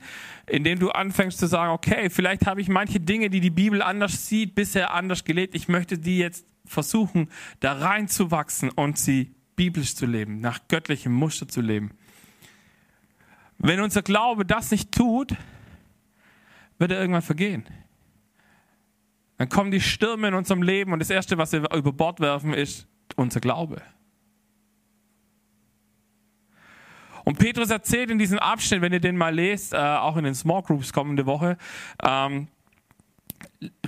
indem 0.46 0.80
du 0.80 0.90
anfängst 0.90 1.38
zu 1.38 1.46
sagen, 1.46 1.72
okay, 1.72 2.10
vielleicht 2.10 2.46
habe 2.46 2.60
ich 2.60 2.68
manche 2.68 3.00
Dinge, 3.00 3.30
die 3.30 3.40
die 3.40 3.50
Bibel 3.50 3.80
anders 3.80 4.26
sieht, 4.26 4.56
bisher 4.56 4.92
anders 4.92 5.24
gelebt. 5.24 5.54
Ich 5.54 5.68
möchte 5.68 5.98
die 5.98 6.18
jetzt 6.18 6.46
versuchen, 6.66 7.28
da 7.60 7.74
reinzuwachsen 7.74 8.70
und 8.70 8.98
sie 8.98 9.34
biblisch 9.54 9.94
zu 9.94 10.04
leben, 10.04 10.40
nach 10.40 10.60
göttlichem 10.68 11.12
Muster 11.12 11.46
zu 11.46 11.60
leben. 11.60 11.92
Wenn 13.58 13.80
unser 13.80 14.02
Glaube 14.02 14.44
das 14.44 14.70
nicht 14.72 14.90
tut, 14.90 15.36
wird 16.78 16.90
er 16.90 17.00
irgendwann 17.00 17.22
vergehen. 17.22 17.64
Dann 19.36 19.48
kommen 19.48 19.70
die 19.70 19.80
Stürme 19.80 20.28
in 20.28 20.34
unserem 20.34 20.62
Leben 20.62 20.92
und 20.92 20.98
das 20.98 21.10
Erste, 21.10 21.38
was 21.38 21.52
wir 21.52 21.70
über 21.72 21.92
Bord 21.92 22.20
werfen, 22.20 22.52
ist 22.52 22.89
unser 23.20 23.40
Glaube. 23.40 23.82
Und 27.24 27.38
Petrus 27.38 27.70
erzählt 27.70 28.10
in 28.10 28.18
diesem 28.18 28.38
Abschnitt, 28.38 28.80
wenn 28.80 28.92
ihr 28.92 29.00
den 29.00 29.16
mal 29.16 29.34
lest, 29.34 29.72
äh, 29.72 29.76
auch 29.76 30.16
in 30.16 30.24
den 30.24 30.34
Small 30.34 30.62
Groups 30.62 30.92
kommende 30.92 31.26
Woche, 31.26 31.58
ähm, 32.02 32.48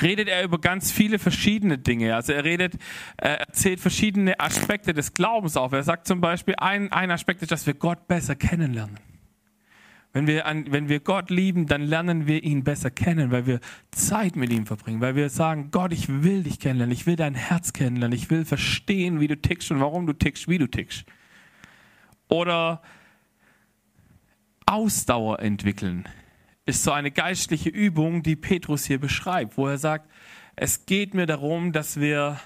redet 0.01 0.29
er 0.29 0.45
über 0.45 0.61
ganz 0.61 0.93
viele 0.93 1.19
verschiedene 1.19 1.79
Dinge. 1.79 2.15
Also 2.15 2.33
er 2.33 2.45
redet, 2.45 2.75
er 3.17 3.41
erzählt 3.41 3.81
verschiedene 3.81 4.39
Aspekte 4.39 4.93
des 4.93 5.15
Glaubens 5.15 5.57
auf. 5.57 5.73
Er 5.73 5.83
sagt 5.83 6.07
zum 6.07 6.21
Beispiel, 6.21 6.55
ein, 6.59 6.93
ein 6.93 7.11
Aspekt 7.11 7.43
ist, 7.43 7.53
dass 7.53 7.67
wir 7.67 7.75
Gott 7.75 8.07
besser 8.07 8.37
kennenlernen. 8.37 8.99
Wenn 10.13 10.27
wir, 10.27 10.47
an, 10.47 10.71
wenn 10.71 10.91
wir 10.91 11.01
Gott 11.01 11.31
lieben, 11.31 11.67
dann 11.67 11.81
lernen 11.81 12.27
wir 12.27 12.43
ihn 12.43 12.65
besser 12.65 12.91
kennen, 12.91 13.31
weil 13.31 13.47
wir 13.47 13.61
Zeit 13.93 14.37
mit 14.37 14.53
ihm 14.53 14.67
verbringen, 14.67 15.01
weil 15.01 15.17
wir 15.17 15.31
sagen, 15.31 15.71
Gott, 15.71 15.93
ich 15.93 16.09
will 16.09 16.43
dich 16.43 16.61
kennenlernen, 16.61 16.93
ich 16.93 17.07
will 17.07 17.17
dein 17.17 17.35
Herz 17.35 17.73
kennenlernen, 17.73 18.17
ich 18.17 18.29
will 18.29 18.45
verstehen, 18.45 19.21
wie 19.21 19.29
du 19.29 19.41
tickst 19.41 19.71
und 19.71 19.81
warum 19.81 20.07
du 20.07 20.13
tickst, 20.13 20.49
wie 20.49 20.59
du 20.59 20.67
tickst. 20.67 21.05
Oder 22.29 22.83
Ausdauer 24.67 25.41
entwickeln 25.41 26.09
ist 26.67 26.85
so 26.85 26.93
eine 26.93 27.11
geistliche 27.11 27.71
Übung, 27.71 28.23
die 28.23 28.37
Petrus 28.37 28.85
hier 28.85 29.01
beschreibt, 29.01 29.57
wo 29.57 29.67
er 29.67 29.79
sagt, 29.79 30.11
es 30.57 30.87
geht 30.87 31.15
mir 31.15 31.27
darum, 31.27 31.73
dass 31.73 31.99
wir 31.99 32.39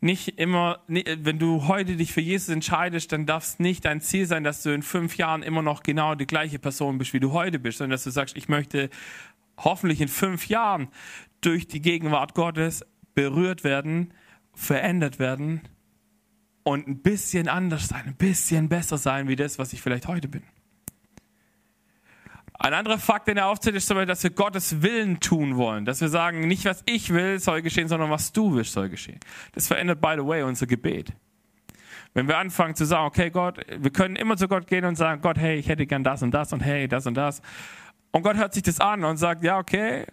nicht 0.00 0.38
immer, 0.38 0.80
wenn 0.88 1.38
du 1.38 1.68
heute 1.68 1.96
dich 1.96 2.12
für 2.12 2.20
Jesus 2.20 2.48
entscheidest, 2.48 3.12
dann 3.12 3.26
darf 3.26 3.44
es 3.44 3.58
nicht 3.58 3.84
dein 3.84 4.00
Ziel 4.00 4.26
sein, 4.26 4.44
dass 4.44 4.62
du 4.62 4.70
in 4.70 4.82
fünf 4.82 5.16
Jahren 5.16 5.42
immer 5.42 5.62
noch 5.62 5.82
genau 5.82 6.14
die 6.14 6.26
gleiche 6.26 6.58
Person 6.58 6.98
bist, 6.98 7.12
wie 7.12 7.20
du 7.20 7.32
heute 7.32 7.58
bist, 7.58 7.78
sondern 7.78 7.92
dass 7.92 8.04
du 8.04 8.10
sagst, 8.10 8.36
ich 8.36 8.48
möchte 8.48 8.88
hoffentlich 9.58 10.00
in 10.00 10.08
fünf 10.08 10.48
Jahren 10.48 10.88
durch 11.42 11.68
die 11.68 11.82
Gegenwart 11.82 12.34
Gottes 12.34 12.84
berührt 13.14 13.62
werden, 13.62 14.14
verändert 14.54 15.18
werden 15.18 15.62
und 16.62 16.88
ein 16.88 17.02
bisschen 17.02 17.48
anders 17.48 17.88
sein, 17.88 18.04
ein 18.06 18.16
bisschen 18.16 18.68
besser 18.68 18.96
sein 18.96 19.28
wie 19.28 19.36
das, 19.36 19.58
was 19.58 19.72
ich 19.72 19.82
vielleicht 19.82 20.08
heute 20.08 20.28
bin. 20.28 20.42
Ein 22.62 22.74
anderer 22.74 22.98
Fakt, 22.98 23.26
den 23.26 23.38
er 23.38 23.46
aufzählt, 23.46 23.74
ist 23.74 23.86
zum 23.86 23.94
Beispiel, 23.94 24.08
dass 24.08 24.22
wir 24.22 24.30
Gottes 24.32 24.82
Willen 24.82 25.18
tun 25.18 25.56
wollen. 25.56 25.86
Dass 25.86 26.02
wir 26.02 26.10
sagen, 26.10 26.46
nicht 26.46 26.66
was 26.66 26.82
ich 26.84 27.08
will 27.08 27.38
soll 27.38 27.62
geschehen, 27.62 27.88
sondern 27.88 28.10
was 28.10 28.32
du 28.32 28.54
willst 28.54 28.74
soll 28.74 28.90
geschehen. 28.90 29.18
Das 29.52 29.66
verändert, 29.66 30.02
by 30.02 30.12
the 30.18 30.26
way, 30.26 30.42
unser 30.42 30.66
Gebet. 30.66 31.14
Wenn 32.12 32.28
wir 32.28 32.36
anfangen 32.36 32.74
zu 32.74 32.84
sagen, 32.84 33.06
okay, 33.06 33.30
Gott, 33.30 33.64
wir 33.66 33.90
können 33.90 34.14
immer 34.14 34.36
zu 34.36 34.46
Gott 34.46 34.66
gehen 34.66 34.84
und 34.84 34.96
sagen, 34.96 35.22
Gott, 35.22 35.38
hey, 35.38 35.56
ich 35.56 35.70
hätte 35.70 35.86
gern 35.86 36.04
das 36.04 36.22
und 36.22 36.32
das 36.32 36.52
und 36.52 36.60
hey, 36.60 36.86
das 36.86 37.06
und 37.06 37.14
das. 37.14 37.40
Und 38.10 38.24
Gott 38.24 38.36
hört 38.36 38.52
sich 38.52 38.62
das 38.62 38.78
an 38.78 39.04
und 39.04 39.16
sagt, 39.16 39.42
ja, 39.42 39.56
okay, 39.56 40.04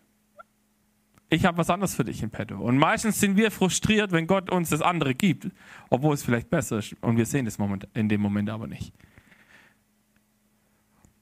ich 1.30 1.46
habe 1.46 1.58
was 1.58 1.70
anderes 1.70 1.96
für 1.96 2.06
dich 2.06 2.24
in 2.24 2.30
petto. 2.30 2.56
Und 2.56 2.78
meistens 2.78 3.20
sind 3.20 3.36
wir 3.36 3.52
frustriert, 3.52 4.14
wenn 4.14 4.26
Gott 4.26 4.50
uns 4.50 4.70
das 4.70 4.82
andere 4.82 5.16
gibt, 5.16 5.50
obwohl 5.90 6.14
es 6.14 6.24
vielleicht 6.24 6.50
besser 6.50 6.78
ist. 6.78 6.96
Und 7.02 7.18
wir 7.18 7.26
sehen 7.26 7.44
das 7.44 7.58
in 7.94 8.08
dem 8.08 8.22
Moment 8.22 8.50
aber 8.50 8.68
nicht. 8.68 8.94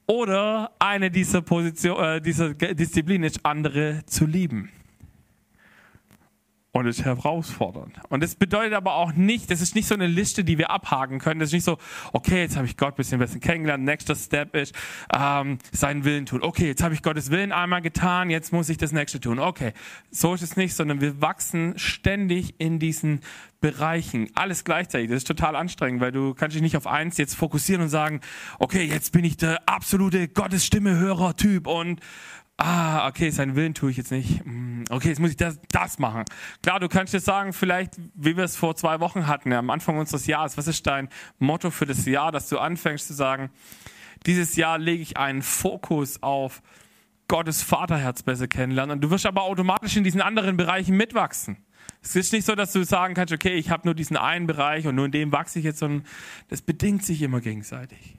Oder 0.06 0.72
eine 0.78 1.10
dieser, 1.10 1.42
Position, 1.42 2.02
äh, 2.02 2.20
dieser 2.20 2.54
Disziplin 2.54 3.24
ist, 3.24 3.44
andere 3.44 4.02
zu 4.06 4.24
lieben 4.26 4.70
und 6.76 6.86
ist 6.86 7.04
herausfordernd. 7.04 7.98
Und 8.10 8.22
das 8.22 8.34
bedeutet 8.34 8.74
aber 8.74 8.96
auch 8.96 9.14
nicht, 9.14 9.50
das 9.50 9.62
ist 9.62 9.74
nicht 9.74 9.88
so 9.88 9.94
eine 9.94 10.06
Liste, 10.06 10.44
die 10.44 10.58
wir 10.58 10.70
abhaken 10.70 11.18
können. 11.18 11.40
Das 11.40 11.48
ist 11.48 11.54
nicht 11.54 11.64
so, 11.64 11.78
okay, 12.12 12.42
jetzt 12.42 12.56
habe 12.56 12.66
ich 12.66 12.76
Gott 12.76 12.94
ein 12.94 12.96
bisschen 12.96 13.18
besser 13.18 13.38
kennengelernt. 13.38 13.82
Nächster 13.82 14.14
Step 14.14 14.54
ist, 14.54 14.74
ähm, 15.14 15.56
seinen 15.72 16.04
Willen 16.04 16.26
tun. 16.26 16.42
Okay, 16.42 16.66
jetzt 16.66 16.82
habe 16.82 16.92
ich 16.92 17.02
Gottes 17.02 17.30
Willen 17.30 17.52
einmal 17.52 17.80
getan, 17.80 18.28
jetzt 18.28 18.52
muss 18.52 18.68
ich 18.68 18.76
das 18.76 18.92
nächste 18.92 19.20
tun. 19.20 19.38
Okay, 19.38 19.72
so 20.10 20.34
ist 20.34 20.42
es 20.42 20.56
nicht, 20.56 20.74
sondern 20.74 21.00
wir 21.00 21.22
wachsen 21.22 21.78
ständig 21.78 22.54
in 22.58 22.78
diesen 22.78 23.20
Bereichen. 23.60 24.28
Alles 24.34 24.64
gleichzeitig. 24.64 25.08
Das 25.08 25.18
ist 25.18 25.26
total 25.26 25.56
anstrengend, 25.56 26.02
weil 26.02 26.12
du 26.12 26.34
kannst 26.34 26.56
dich 26.56 26.62
nicht 26.62 26.76
auf 26.76 26.86
eins 26.86 27.16
jetzt 27.16 27.36
fokussieren 27.36 27.82
und 27.84 27.88
sagen, 27.88 28.20
okay, 28.58 28.84
jetzt 28.84 29.12
bin 29.12 29.24
ich 29.24 29.38
der 29.38 29.66
absolute 29.66 30.28
Gottes 30.28 30.66
Stimme 30.66 30.98
Hörer 30.98 31.36
Typ 31.36 31.66
und 31.66 32.00
ah, 32.58 33.06
okay, 33.08 33.30
seinen 33.30 33.56
Willen 33.56 33.74
tue 33.74 33.90
ich 33.90 33.96
jetzt 33.96 34.10
nicht. 34.10 34.44
Hm, 34.44 34.84
okay, 34.90 35.08
jetzt 35.08 35.20
muss 35.20 35.30
ich 35.30 35.36
das, 35.36 35.58
das 35.70 35.98
machen. 35.98 36.24
Klar, 36.62 36.80
du 36.80 36.88
kannst 36.88 37.12
jetzt 37.12 37.26
sagen, 37.26 37.52
vielleicht, 37.52 37.94
wie 38.14 38.36
wir 38.36 38.44
es 38.44 38.56
vor 38.56 38.76
zwei 38.76 39.00
Wochen 39.00 39.26
hatten, 39.26 39.52
ja, 39.52 39.58
am 39.58 39.70
Anfang 39.70 39.98
unseres 39.98 40.26
Jahres, 40.26 40.56
was 40.56 40.66
ist 40.66 40.86
dein 40.86 41.08
Motto 41.38 41.70
für 41.70 41.86
das 41.86 42.06
Jahr, 42.06 42.32
dass 42.32 42.48
du 42.48 42.58
anfängst 42.58 43.06
zu 43.06 43.14
sagen, 43.14 43.50
dieses 44.24 44.56
Jahr 44.56 44.78
lege 44.78 45.02
ich 45.02 45.16
einen 45.16 45.42
Fokus 45.42 46.22
auf 46.22 46.62
Gottes 47.28 47.62
Vaterherz 47.62 48.22
besser 48.22 48.48
kennenlernen 48.48 48.96
und 48.96 49.00
du 49.00 49.10
wirst 49.10 49.26
aber 49.26 49.42
automatisch 49.42 49.96
in 49.96 50.04
diesen 50.04 50.20
anderen 50.20 50.56
Bereichen 50.56 50.96
mitwachsen. 50.96 51.58
Es 52.02 52.14
ist 52.14 52.32
nicht 52.32 52.46
so, 52.46 52.54
dass 52.54 52.72
du 52.72 52.84
sagen 52.84 53.14
kannst, 53.14 53.32
okay, 53.32 53.54
ich 53.54 53.70
habe 53.70 53.86
nur 53.86 53.94
diesen 53.94 54.16
einen 54.16 54.46
Bereich 54.46 54.86
und 54.86 54.94
nur 54.94 55.06
in 55.06 55.12
dem 55.12 55.32
wachse 55.32 55.58
ich 55.58 55.64
jetzt, 55.64 55.80
sondern 55.80 56.06
das 56.48 56.62
bedingt 56.62 57.04
sich 57.04 57.20
immer 57.22 57.40
gegenseitig. 57.40 58.16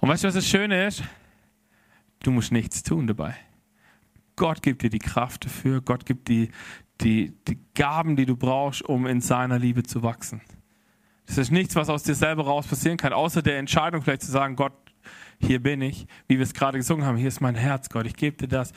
Und 0.00 0.08
weißt 0.08 0.24
du, 0.24 0.28
was 0.28 0.34
das 0.34 0.48
Schöne 0.48 0.86
ist? 0.86 1.02
Du 2.24 2.30
musst 2.30 2.52
nichts 2.52 2.82
tun 2.82 3.06
dabei. 3.06 3.36
Gott 4.34 4.62
gibt 4.62 4.82
dir 4.82 4.88
die 4.88 4.98
Kraft 4.98 5.44
dafür. 5.44 5.82
Gott 5.82 6.06
gibt 6.06 6.28
dir 6.28 6.48
die, 7.02 7.34
die 7.46 7.58
Gaben, 7.74 8.16
die 8.16 8.24
du 8.24 8.34
brauchst, 8.34 8.82
um 8.82 9.06
in 9.06 9.20
seiner 9.20 9.58
Liebe 9.58 9.82
zu 9.82 10.02
wachsen. 10.02 10.40
Das 11.26 11.36
ist 11.36 11.50
nichts, 11.50 11.76
was 11.76 11.90
aus 11.90 12.02
dir 12.02 12.14
selber 12.14 12.46
raus 12.46 12.66
passieren 12.66 12.96
kann, 12.96 13.12
außer 13.12 13.42
der 13.42 13.58
Entscheidung 13.58 14.00
vielleicht 14.00 14.22
zu 14.22 14.30
sagen, 14.30 14.56
Gott, 14.56 14.72
hier 15.38 15.62
bin 15.62 15.82
ich, 15.82 16.06
wie 16.26 16.38
wir 16.38 16.44
es 16.44 16.54
gerade 16.54 16.78
gesungen 16.78 17.04
haben, 17.04 17.18
hier 17.18 17.28
ist 17.28 17.42
mein 17.42 17.56
Herz, 17.56 17.90
Gott, 17.90 18.06
ich 18.06 18.16
gebe 18.16 18.36
dir 18.36 18.48
das. 18.48 18.72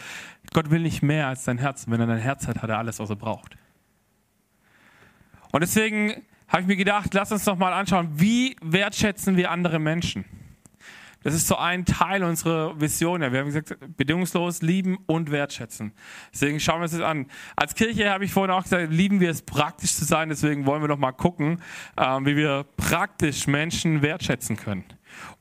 Gott 0.54 0.70
will 0.70 0.82
nicht 0.82 1.02
mehr 1.02 1.28
als 1.28 1.46
dein 1.46 1.58
Herz. 1.58 1.86
Wenn 1.88 2.02
er 2.02 2.08
dein 2.08 2.20
Herz 2.20 2.48
hat, 2.48 2.62
hat 2.62 2.70
er 2.70 2.78
alles, 2.78 3.00
was 3.00 3.10
er 3.10 3.16
braucht. 3.16 3.56
Und 5.54 5.62
deswegen 5.62 6.26
habe 6.50 6.64
ich 6.64 6.68
mir 6.68 6.76
gedacht, 6.76 7.14
lass 7.14 7.32
uns 7.32 7.46
doch 7.46 7.58
mal 7.58 7.72
anschauen, 7.72 8.10
wie 8.14 8.58
wertschätzen 8.62 9.38
wir 9.38 9.52
andere 9.52 9.80
Menschen. 9.80 10.26
Das 11.28 11.36
ist 11.36 11.50
so 11.50 11.58
ein 11.58 11.84
Teil 11.84 12.24
unserer 12.24 12.80
Vision. 12.80 13.20
Wir 13.20 13.40
haben 13.40 13.48
gesagt, 13.48 13.76
bedingungslos 13.98 14.62
lieben 14.62 14.98
und 15.08 15.30
wertschätzen. 15.30 15.92
Deswegen 16.34 16.58
schauen 16.62 16.80
wir 16.80 16.84
uns 16.84 16.94
das 16.94 17.02
an. 17.02 17.26
Als 17.58 17.76
Kirche 17.76 18.10
habe 18.10 18.24
ich 18.24 18.32
vorhin 18.32 18.50
auch 18.56 18.64
gesagt, 18.64 18.94
lieben 18.94 19.20
wir 19.20 19.30
es 19.30 19.42
praktisch 19.42 19.94
zu 19.94 20.06
sein. 20.06 20.30
Deswegen 20.30 20.66
wollen 20.66 20.82
wir 20.82 20.88
doch 20.88 20.98
mal 20.98 21.12
gucken, 21.12 21.62
ähm, 21.98 22.26
wie 22.26 22.38
wir 22.38 22.66
praktisch 22.78 23.46
Menschen 23.46 24.02
wertschätzen 24.02 24.56
können. 24.56 24.86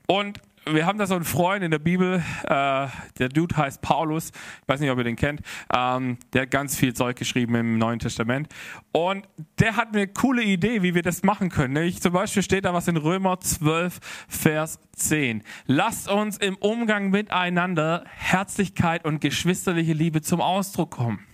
Und 0.08 0.40
wir 0.68 0.84
haben 0.84 0.98
da 0.98 1.06
so 1.06 1.14
einen 1.14 1.24
Freund 1.24 1.62
in 1.62 1.70
der 1.70 1.78
Bibel, 1.78 2.22
äh, 2.44 2.86
der 3.18 3.28
Dude 3.28 3.56
heißt 3.56 3.82
Paulus, 3.82 4.30
ich 4.30 4.68
weiß 4.68 4.80
nicht, 4.80 4.90
ob 4.90 4.98
ihr 4.98 5.04
den 5.04 5.16
kennt, 5.16 5.40
ähm, 5.72 6.18
der 6.32 6.42
hat 6.42 6.50
ganz 6.50 6.76
viel 6.76 6.92
Zeug 6.92 7.16
geschrieben 7.16 7.54
im 7.54 7.78
Neuen 7.78 8.00
Testament. 8.00 8.48
Und 8.92 9.28
der 9.58 9.76
hat 9.76 9.94
eine 9.94 10.08
coole 10.08 10.42
Idee, 10.42 10.82
wie 10.82 10.94
wir 10.94 11.02
das 11.02 11.22
machen 11.22 11.50
können. 11.50 11.74
Nämlich 11.74 12.02
zum 12.02 12.12
Beispiel 12.12 12.42
steht 12.42 12.64
da 12.64 12.74
was 12.74 12.88
in 12.88 12.96
Römer 12.96 13.38
12, 13.38 14.00
Vers 14.28 14.80
10. 14.96 15.42
Lasst 15.66 16.10
uns 16.10 16.36
im 16.38 16.56
Umgang 16.56 17.10
miteinander 17.10 18.04
Herzlichkeit 18.16 19.04
und 19.04 19.20
geschwisterliche 19.20 19.92
Liebe 19.92 20.20
zum 20.20 20.40
Ausdruck 20.40 20.90
kommen. 20.90 21.24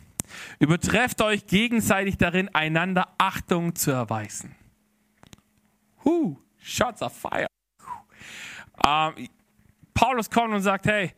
Übertrefft 0.58 1.22
euch 1.22 1.46
gegenseitig 1.46 2.18
darin, 2.18 2.48
einander 2.54 3.08
Achtung 3.18 3.74
zu 3.74 3.90
erweisen. 3.90 4.54
Huh, 6.04 6.36
shots 6.58 7.02
of 7.02 7.12
fire. 7.12 7.51
Ähm, 8.86 9.28
Paulus 9.94 10.30
kommt 10.30 10.54
und 10.54 10.62
sagt, 10.62 10.86
hey, 10.86 11.12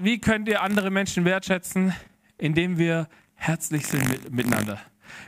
wie 0.00 0.18
könnt 0.18 0.48
ihr 0.48 0.62
andere 0.62 0.90
Menschen 0.90 1.24
wertschätzen? 1.24 1.92
Indem 2.38 2.78
wir 2.78 3.08
herzlich 3.34 3.86
sind 3.86 4.08
mit, 4.08 4.32
miteinander. 4.32 4.80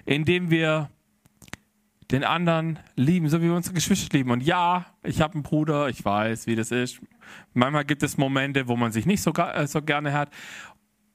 Indem 0.07 0.51
wir 0.51 0.91
den 2.11 2.25
anderen 2.25 2.79
lieben, 2.97 3.29
so 3.29 3.41
wie 3.41 3.47
wir 3.47 3.55
unsere 3.55 3.75
Geschwister 3.75 4.17
lieben. 4.17 4.31
Und 4.31 4.43
ja, 4.43 4.87
ich 5.03 5.21
habe 5.21 5.35
einen 5.35 5.43
Bruder, 5.43 5.89
ich 5.89 6.05
weiß, 6.05 6.47
wie 6.47 6.57
das 6.57 6.71
ist. 6.71 7.01
Manchmal 7.55 7.85
gibt 7.85 8.03
es 8.03 8.17
Momente, 8.17 8.67
wo 8.67 8.77
man 8.77 8.93
sich 8.93 9.07
nicht 9.07 9.23
so, 9.23 9.33
äh, 9.33 9.67
so 9.67 9.83
gerne 9.83 10.13
hat. 10.13 10.31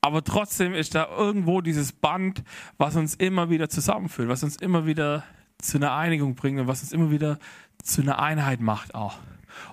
Aber 0.02 0.24
trotzdem 0.24 0.74
ist 0.74 0.96
da 0.96 1.08
irgendwo 1.10 1.62
dieses 1.62 1.92
Band, 1.92 2.44
was 2.78 2.96
uns 2.96 3.16
immer 3.16 3.50
wieder 3.50 3.70
zusammenführt, 3.70 4.30
was 4.30 4.44
uns 4.44 4.56
immer 4.58 4.86
wieder 4.86 5.24
zu 5.58 5.78
einer 5.78 5.96
Einigung 5.96 6.36
bringt 6.36 6.60
und 6.60 6.68
was 6.68 6.84
uns 6.84 6.94
immer 6.94 7.12
wieder 7.12 7.40
zu 7.82 8.02
einer 8.02 8.20
Einheit 8.20 8.62
macht 8.62 8.94
auch. 8.94 9.18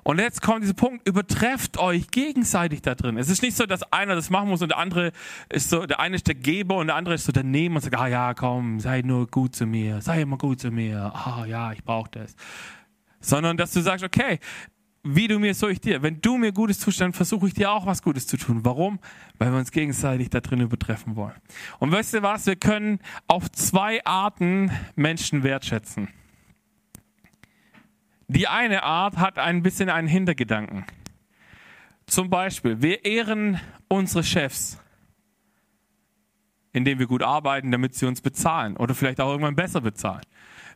Und 0.03 0.19
jetzt 0.19 0.43
kommt 0.43 0.63
dieser 0.63 0.75
Punkt, 0.75 1.07
übertrefft 1.07 1.79
euch 1.79 2.11
gegenseitig 2.11 2.83
da 2.83 2.95
drin. 2.95 3.17
Es 3.17 3.29
ist 3.29 3.43
nicht 3.43 3.57
so, 3.57 3.67
dass 3.67 3.83
einer 3.93 4.15
das 4.15 4.31
machen 4.31 4.49
muss 4.49 4.63
und 4.63 4.71
der 4.71 4.79
andere 4.79 5.13
ist 5.49 5.71
so, 5.71 5.87
der 5.87 6.01
eine 6.01 6.17
ist 6.17 6.27
der 6.27 6.35
Geber 6.35 6.77
und 6.77 6.89
der 6.89 6.97
andere 6.97 7.15
ist 7.15 7.25
so 7.25 7.33
der 7.33 7.45
Nehmer 7.45 7.77
und 7.77 7.83
sagt, 7.83 7.97
ah 7.97 8.09
ja, 8.09 8.35
komm, 8.35 8.81
sei 8.81 9.03
nur 9.03 9.27
gut 9.27 9.55
zu 9.55 9.67
mir, 9.67 10.01
sei 10.01 10.23
immer 10.23 10.39
gut 10.39 10.61
zu 10.61 10.71
mir, 10.71 11.13
ah 11.15 11.45
ja, 11.47 11.73
ich 11.73 11.85
brauche 11.85 12.11
das. 12.11 12.35
Sondern, 13.21 13.57
dass 13.57 13.73
du 13.73 13.81
sagst, 13.81 14.05
okay, 14.05 14.41
wie 15.05 15.27
du 15.27 15.39
mir, 15.39 15.55
so 15.55 15.69
ich 15.69 15.81
dir. 15.81 16.03
Wenn 16.03 16.21
du 16.21 16.39
mir 16.39 16.53
Gutes 16.53 16.79
tust, 16.79 17.01
dann 17.01 17.13
versuche 17.13 17.49
ich 17.49 17.55
dir 17.55 17.73
auch 17.73 17.87
was 17.87 18.03
Gutes 18.03 18.27
zu 18.27 18.37
tun. 18.37 18.65
Warum? 18.65 19.01
Weil 19.39 19.51
wir 19.51 19.59
uns 19.59 19.73
gegenseitig 19.73 20.31
da 20.31 20.41
drin 20.41 20.61
übertreffen 20.61 21.17
wollen. 21.17 21.35
Und 21.81 21.91
weißt 21.91 22.15
du 22.15 22.23
was? 22.23 22.47
Wir 22.47 22.57
können 22.57 23.01
auf 23.27 23.51
zwei 23.51 24.05
Arten 24.05 24.71
Menschen 24.95 25.43
wertschätzen. 25.43 26.09
Die 28.35 28.49
eine 28.49 28.83
Art 28.83 29.19
hat 29.19 29.39
ein 29.39 29.63
bisschen 29.63 29.91
einen 29.91 30.09
Hintergedanken. 30.09 30.87
Zum 32.07 32.31
Beispiel, 32.31 32.81
wir 32.81 33.05
ehren 33.05 33.61
unsere 33.89 34.25
Chefs, 34.25 34.81
indem 36.73 36.99
wir 36.99 37.07
gut 37.07 37.23
arbeiten, 37.23 37.71
damit 37.71 37.95
sie 37.95 38.07
uns 38.07 38.23
bezahlen 38.23 38.79
oder 38.79 38.95
vielleicht 38.95 39.21
auch 39.21 39.29
irgendwann 39.29 39.55
besser 39.55 39.83
bezahlen. 39.83 40.23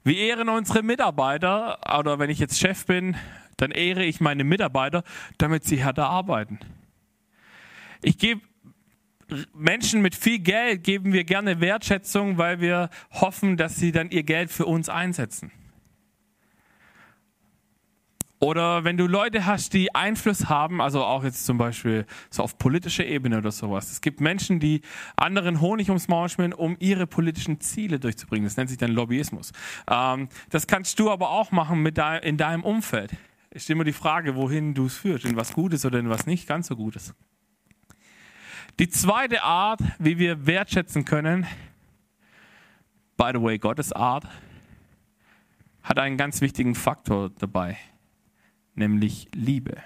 Wir 0.05 0.19
ehren 0.19 0.51
unsere 0.51 0.83
Mitarbeiter 0.83 1.79
oder 1.99 2.19
wenn 2.19 2.29
ich 2.29 2.41
jetzt 2.41 2.61
Chef 2.61 2.85
bin, 2.85 3.17
dann 3.57 3.71
ehre 3.71 4.05
ich 4.05 4.21
meine 4.21 4.45
Mitarbeiter, 4.45 5.03
damit 5.39 5.65
sie 5.65 5.79
härter 5.79 6.11
arbeiten. 6.11 6.59
Ich 8.03 8.19
gebe 8.19 8.43
Menschen 9.55 10.03
mit 10.03 10.15
viel 10.15 10.41
Geld 10.41 10.85
geben 10.85 11.15
wir 11.15 11.25
gerne 11.25 11.59
Wertschätzung, 11.63 12.37
weil 12.37 12.61
wir 12.61 12.91
hoffen, 13.13 13.57
dass 13.57 13.77
sie 13.77 13.93
dann 13.93 14.11
ihr 14.11 14.25
Geld 14.25 14.51
für 14.51 14.67
uns 14.67 14.91
einsetzen. 14.91 15.51
Oder 18.39 18.85
wenn 18.85 18.99
du 18.99 19.07
Leute 19.07 19.47
hast, 19.47 19.73
die 19.73 19.95
Einfluss 19.95 20.51
haben, 20.51 20.83
also 20.83 21.03
auch 21.03 21.25
jetzt 21.25 21.47
zum 21.47 21.57
Beispiel 21.57 22.05
so 22.29 22.43
auf 22.43 22.59
politischer 22.59 23.07
Ebene 23.07 23.39
oder 23.39 23.51
sowas. 23.51 23.91
Es 23.91 24.03
gibt 24.03 24.21
Menschen, 24.21 24.61
die 24.61 24.83
anderen 25.17 25.63
Honig 25.63 25.89
ums 25.89 26.09
Maul 26.09 26.29
schmieren, 26.29 26.53
um 26.53 26.77
ihre 26.79 27.07
politischen 27.07 27.61
Ziele 27.61 27.99
durchzubringen. 27.99 28.45
Das 28.45 28.59
nennt 28.59 28.69
sich 28.69 28.77
dann 28.77 28.91
Lobbyismus. 28.91 29.53
Ähm, 29.91 30.29
das 30.51 30.67
kannst 30.67 30.99
du 30.99 31.11
aber 31.11 31.31
auch 31.31 31.51
machen 31.51 31.83
mit 31.83 31.97
de 31.97 32.29
in 32.29 32.37
deinem 32.37 32.63
Umfeld. 32.63 33.13
Stelle 33.55 33.77
immer 33.77 33.85
die 33.85 33.93
Frage, 33.95 34.37
wohin 34.37 34.75
du 34.75 34.85
es 34.85 34.99
führst, 34.99 35.25
in 35.25 35.35
was 35.35 35.55
Gutes 35.55 35.87
oder 35.87 35.99
in 35.99 36.11
was 36.11 36.27
nicht 36.27 36.47
ganz 36.47 36.67
so 36.67 36.77
Gutes. 36.77 37.15
Die 38.79 38.91
zweite 38.91 39.45
Art, 39.45 39.81
wie 39.99 40.19
wir 40.19 40.47
wertschätzen 40.47 41.07
können, 41.07 41.47
by 43.17 43.31
the 43.33 43.41
way, 43.41 43.57
Gottes 43.59 43.95
Art, 43.95 44.27
hat 45.83 45.99
einen 45.99 46.19
ganz 46.19 46.43
wichtigen 46.43 46.75
Faktor 46.75 47.31
dabei 47.31 47.79
nämlich 48.77 49.29
Liebe. 49.35 49.83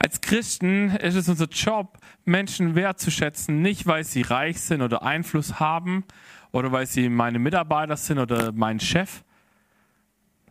Als 0.00 0.20
Christen 0.20 0.90
ist 0.90 1.16
es 1.16 1.28
unser 1.28 1.48
Job, 1.48 1.98
Menschen 2.24 2.76
wertzuschätzen, 2.76 3.62
nicht 3.62 3.86
weil 3.86 4.04
sie 4.04 4.22
reich 4.22 4.60
sind 4.60 4.80
oder 4.80 5.02
Einfluss 5.02 5.58
haben 5.58 6.04
oder 6.52 6.70
weil 6.70 6.86
sie 6.86 7.08
meine 7.08 7.40
Mitarbeiter 7.40 7.96
sind 7.96 8.20
oder 8.20 8.52
mein 8.52 8.78
Chef, 8.78 9.24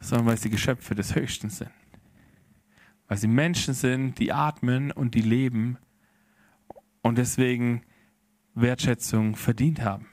sondern 0.01 0.27
weil 0.27 0.37
sie 0.37 0.49
Geschöpfe 0.49 0.95
des 0.95 1.15
Höchsten 1.15 1.49
sind. 1.49 1.71
Weil 3.07 3.17
sie 3.17 3.29
Menschen 3.29 3.73
sind, 3.73 4.19
die 4.19 4.33
atmen 4.33 4.91
und 4.91 5.15
die 5.15 5.21
leben 5.21 5.77
und 7.01 7.17
deswegen 7.17 7.83
Wertschätzung 8.53 9.37
verdient 9.37 9.81
haben. 9.81 10.07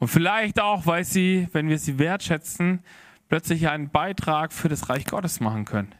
Und 0.00 0.08
vielleicht 0.08 0.58
auch, 0.58 0.86
weil 0.86 1.04
sie, 1.04 1.46
wenn 1.52 1.68
wir 1.68 1.78
sie 1.78 1.98
wertschätzen, 1.98 2.82
plötzlich 3.28 3.68
einen 3.68 3.90
Beitrag 3.90 4.52
für 4.52 4.68
das 4.68 4.88
Reich 4.88 5.04
Gottes 5.04 5.40
machen 5.40 5.66
können. 5.66 5.94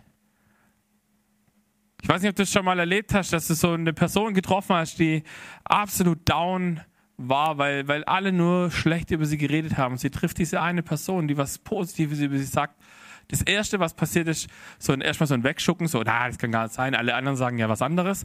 Ich 2.03 2.09
weiß 2.09 2.23
nicht, 2.23 2.31
ob 2.31 2.37
du 2.37 2.45
es 2.45 2.51
schon 2.51 2.65
mal 2.65 2.79
erlebt 2.79 3.13
hast, 3.13 3.33
dass 3.35 3.47
du 3.47 3.55
so 3.55 3.73
eine 3.73 3.93
Person 3.93 4.33
getroffen 4.33 4.75
hast, 4.75 4.99
die 4.99 5.23
absolut 5.65 6.27
down 6.27 6.81
war, 7.19 7.59
weil, 7.59 7.87
weil 7.89 8.03
alle 8.05 8.33
nur 8.33 8.71
schlecht 8.71 9.11
über 9.11 9.27
sie 9.27 9.37
geredet 9.37 9.77
haben. 9.77 9.99
Sie 9.99 10.09
trifft 10.09 10.39
diese 10.39 10.63
eine 10.63 10.83
Person, 10.83 11.29
die 11.29 11.37
was 11.37 11.59
Positives 11.59 12.21
über 12.21 12.39
sie 12.39 12.45
sagt. 12.45 12.81
Das 13.29 13.43
Erste, 13.43 13.81
was 13.81 13.93
passiert 13.93 14.29
ist, 14.29 14.49
so 14.79 14.95
ein, 14.95 15.03
erstmal 15.03 15.27
so 15.27 15.35
ein 15.35 15.45
Wegschucken, 15.45 15.89
so, 15.89 16.03
na, 16.03 16.27
das 16.27 16.39
kann 16.39 16.51
gar 16.51 16.65
nicht 16.65 16.75
sein. 16.75 16.95
Alle 16.95 17.15
anderen 17.15 17.37
sagen 17.37 17.59
ja 17.59 17.69
was 17.69 17.83
anderes. 17.83 18.25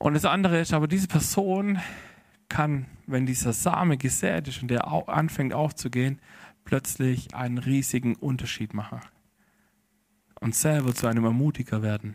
Und 0.00 0.14
das 0.14 0.24
andere 0.24 0.58
ist, 0.58 0.72
aber 0.72 0.88
diese 0.88 1.06
Person 1.06 1.78
kann, 2.48 2.86
wenn 3.06 3.26
dieser 3.26 3.52
Same 3.52 3.96
gesät 3.96 4.48
ist 4.48 4.62
und 4.62 4.68
der 4.68 4.86
anfängt 4.86 5.54
aufzugehen, 5.54 6.20
plötzlich 6.64 7.34
einen 7.34 7.58
riesigen 7.58 8.14
Unterschied 8.16 8.74
machen. 8.74 9.00
Und 10.40 10.54
selber 10.54 10.94
zu 10.94 11.06
einem 11.06 11.24
Ermutiger 11.24 11.82
werden. 11.82 12.14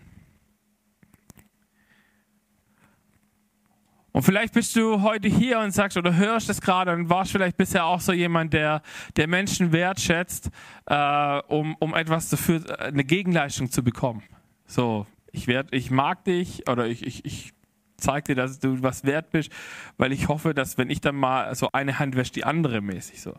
Und 4.14 4.22
vielleicht 4.22 4.54
bist 4.54 4.76
du 4.76 5.02
heute 5.02 5.28
hier 5.28 5.60
und 5.60 5.72
sagst 5.72 5.98
oder 5.98 6.16
hörst 6.16 6.48
es 6.48 6.62
gerade 6.62 6.94
und 6.94 7.10
warst 7.10 7.32
vielleicht 7.32 7.58
bisher 7.58 7.86
auch 7.86 8.00
so 8.00 8.14
jemand, 8.14 8.54
der, 8.54 8.84
der 9.16 9.28
Menschen 9.28 9.72
wertschätzt, 9.72 10.52
äh, 10.86 11.40
um, 11.48 11.76
um 11.80 11.96
etwas 11.96 12.30
dafür, 12.30 12.80
eine 12.80 13.04
Gegenleistung 13.04 13.72
zu 13.72 13.84
bekommen. 13.84 14.22
So, 14.68 15.08
ich, 15.32 15.48
werd, 15.48 15.70
ich 15.72 15.90
mag 15.90 16.24
dich 16.26 16.70
oder 16.70 16.86
ich, 16.86 17.06
ich, 17.06 17.26
ich 17.26 17.54
zeig 17.98 18.26
dir, 18.26 18.36
dass 18.36 18.60
du 18.60 18.82
was 18.82 19.04
wert 19.04 19.32
bist, 19.32 19.52
weil 19.98 20.12
ich 20.12 20.28
hoffe, 20.28 20.54
dass 20.54 20.78
wenn 20.78 20.90
ich 20.90 21.02
dann 21.02 21.16
mal 21.16 21.54
so 21.56 21.70
eine 21.72 22.00
Hand 22.00 22.16
wäscht 22.16 22.36
die 22.36 22.44
andere 22.44 22.82
mäßig 22.82 23.22
so. 23.22 23.36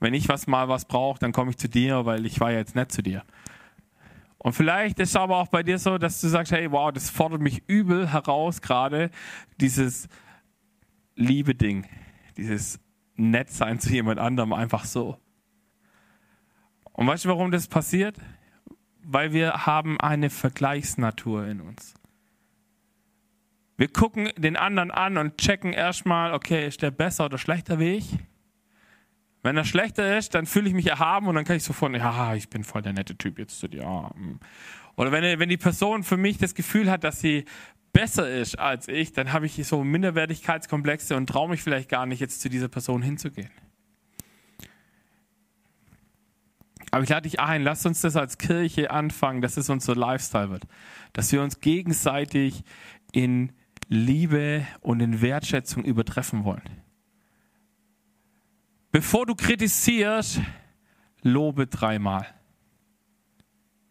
Wenn 0.00 0.14
ich 0.14 0.28
was 0.28 0.46
mal 0.46 0.68
was 0.68 0.84
brauche, 0.84 1.18
dann 1.18 1.32
komme 1.32 1.50
ich 1.50 1.58
zu 1.58 1.68
dir, 1.68 2.06
weil 2.06 2.26
ich 2.26 2.40
war 2.40 2.50
ja 2.50 2.58
jetzt 2.58 2.74
nett 2.74 2.92
zu 2.92 3.02
dir. 3.02 3.22
Und 4.38 4.52
vielleicht 4.52 5.00
ist 5.00 5.10
es 5.10 5.16
aber 5.16 5.36
auch 5.36 5.48
bei 5.48 5.62
dir 5.62 5.78
so, 5.78 5.98
dass 5.98 6.20
du 6.20 6.28
sagst, 6.28 6.52
hey, 6.52 6.70
wow, 6.70 6.92
das 6.92 7.10
fordert 7.10 7.40
mich 7.40 7.62
übel 7.66 8.12
heraus 8.12 8.62
gerade, 8.62 9.10
dieses 9.60 10.08
Liebe-Ding, 11.16 11.86
dieses 12.36 12.80
Nettsein 13.16 13.80
zu 13.80 13.90
jemand 13.90 14.20
anderem 14.20 14.52
einfach 14.52 14.84
so. 14.84 15.18
Und 16.92 17.06
weißt 17.06 17.24
du, 17.24 17.28
warum 17.28 17.50
das 17.50 17.66
passiert? 17.66 18.16
Weil 19.02 19.32
wir 19.32 19.66
haben 19.66 20.00
eine 20.00 20.30
Vergleichsnatur 20.30 21.46
in 21.46 21.60
uns. 21.60 21.94
Wir 23.78 23.88
gucken 23.88 24.28
den 24.36 24.56
anderen 24.56 24.90
an 24.90 25.16
und 25.18 25.38
checken 25.38 25.72
erstmal, 25.72 26.34
okay, 26.34 26.66
ist 26.66 26.82
der 26.82 26.90
besser 26.90 27.26
oder 27.26 27.38
schlechter 27.38 27.78
wie 27.78 27.94
ich? 27.94 28.18
Wenn 29.44 29.56
er 29.56 29.64
schlechter 29.64 30.18
ist, 30.18 30.34
dann 30.34 30.46
fühle 30.46 30.68
ich 30.68 30.74
mich 30.74 30.88
erhaben 30.88 31.28
und 31.28 31.36
dann 31.36 31.44
kann 31.44 31.56
ich 31.56 31.62
sofort, 31.62 31.94
ja, 31.94 32.34
ich 32.34 32.50
bin 32.50 32.64
voll 32.64 32.82
der 32.82 32.92
nette 32.92 33.16
Typ 33.16 33.38
jetzt 33.38 33.60
zu 33.60 33.68
dir. 33.68 34.10
Oder 34.96 35.12
wenn, 35.12 35.38
wenn 35.38 35.48
die 35.48 35.56
Person 35.56 36.02
für 36.02 36.16
mich 36.16 36.38
das 36.38 36.56
Gefühl 36.56 36.90
hat, 36.90 37.04
dass 37.04 37.20
sie 37.20 37.44
besser 37.92 38.28
ist 38.28 38.58
als 38.58 38.88
ich, 38.88 39.12
dann 39.12 39.32
habe 39.32 39.46
ich 39.46 39.64
so 39.64 39.84
Minderwertigkeitskomplexe 39.84 41.16
und 41.16 41.28
traue 41.28 41.48
mich 41.48 41.62
vielleicht 41.62 41.88
gar 41.88 42.04
nicht, 42.04 42.18
jetzt 42.18 42.40
zu 42.40 42.48
dieser 42.48 42.68
Person 42.68 43.00
hinzugehen. 43.00 43.50
Aber 46.90 47.04
ich 47.04 47.08
lade 47.10 47.28
dich 47.28 47.38
ein, 47.38 47.62
lass 47.62 47.86
uns 47.86 48.00
das 48.00 48.16
als 48.16 48.38
Kirche 48.38 48.90
anfangen, 48.90 49.40
dass 49.40 49.56
es 49.56 49.70
unser 49.70 49.94
Lifestyle 49.94 50.50
wird. 50.50 50.64
Dass 51.12 51.30
wir 51.30 51.42
uns 51.42 51.60
gegenseitig 51.60 52.64
in 53.12 53.52
Liebe 53.88 54.66
und 54.80 55.00
in 55.00 55.20
Wertschätzung 55.20 55.84
übertreffen 55.84 56.44
wollen. 56.44 56.82
Bevor 58.90 59.26
du 59.26 59.34
kritisierst, 59.34 60.40
lobe 61.22 61.66
dreimal. 61.66 62.26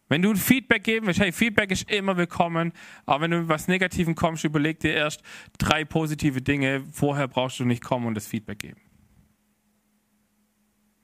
Wenn 0.08 0.22
du 0.22 0.30
ein 0.30 0.36
Feedback 0.36 0.84
geben 0.84 1.06
willst, 1.06 1.20
hey, 1.20 1.32
Feedback 1.32 1.70
ist 1.70 1.90
immer 1.90 2.16
willkommen, 2.16 2.72
aber 3.04 3.22
wenn 3.22 3.30
du 3.30 3.40
mit 3.40 3.48
was 3.48 3.68
Negativen 3.68 4.14
kommst, 4.14 4.42
überleg 4.44 4.80
dir 4.80 4.94
erst 4.94 5.22
drei 5.58 5.84
positive 5.84 6.40
Dinge. 6.40 6.82
Vorher 6.92 7.28
brauchst 7.28 7.60
du 7.60 7.64
nicht 7.64 7.82
kommen 7.82 8.06
und 8.06 8.14
das 8.14 8.26
Feedback 8.26 8.60
geben. 8.60 8.80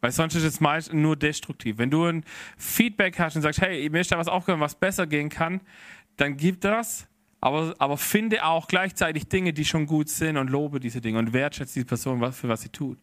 Weil 0.00 0.12
sonst 0.12 0.34
ist 0.34 0.44
es 0.44 0.60
meist 0.60 0.92
nur 0.92 1.16
destruktiv. 1.16 1.78
Wenn 1.78 1.90
du 1.90 2.04
ein 2.04 2.24
Feedback 2.56 3.18
hast 3.18 3.36
und 3.36 3.42
sagst, 3.42 3.60
hey, 3.60 3.88
mir 3.90 4.00
ist 4.00 4.10
da 4.10 4.18
was 4.18 4.28
aufgehört, 4.28 4.60
was 4.60 4.74
besser 4.74 5.06
gehen 5.06 5.28
kann, 5.28 5.60
dann 6.16 6.36
gib 6.36 6.60
das, 6.62 7.06
aber, 7.44 7.74
aber 7.78 7.98
finde 7.98 8.42
auch 8.42 8.66
gleichzeitig 8.68 9.28
Dinge, 9.28 9.52
die 9.52 9.66
schon 9.66 9.84
gut 9.84 10.08
sind 10.08 10.38
und 10.38 10.48
lobe 10.48 10.80
diese 10.80 11.02
Dinge 11.02 11.18
und 11.18 11.34
wertschätze 11.34 11.74
diese 11.74 11.84
Person 11.84 12.32
für 12.32 12.48
was 12.48 12.62
sie 12.62 12.70
tut. 12.70 12.98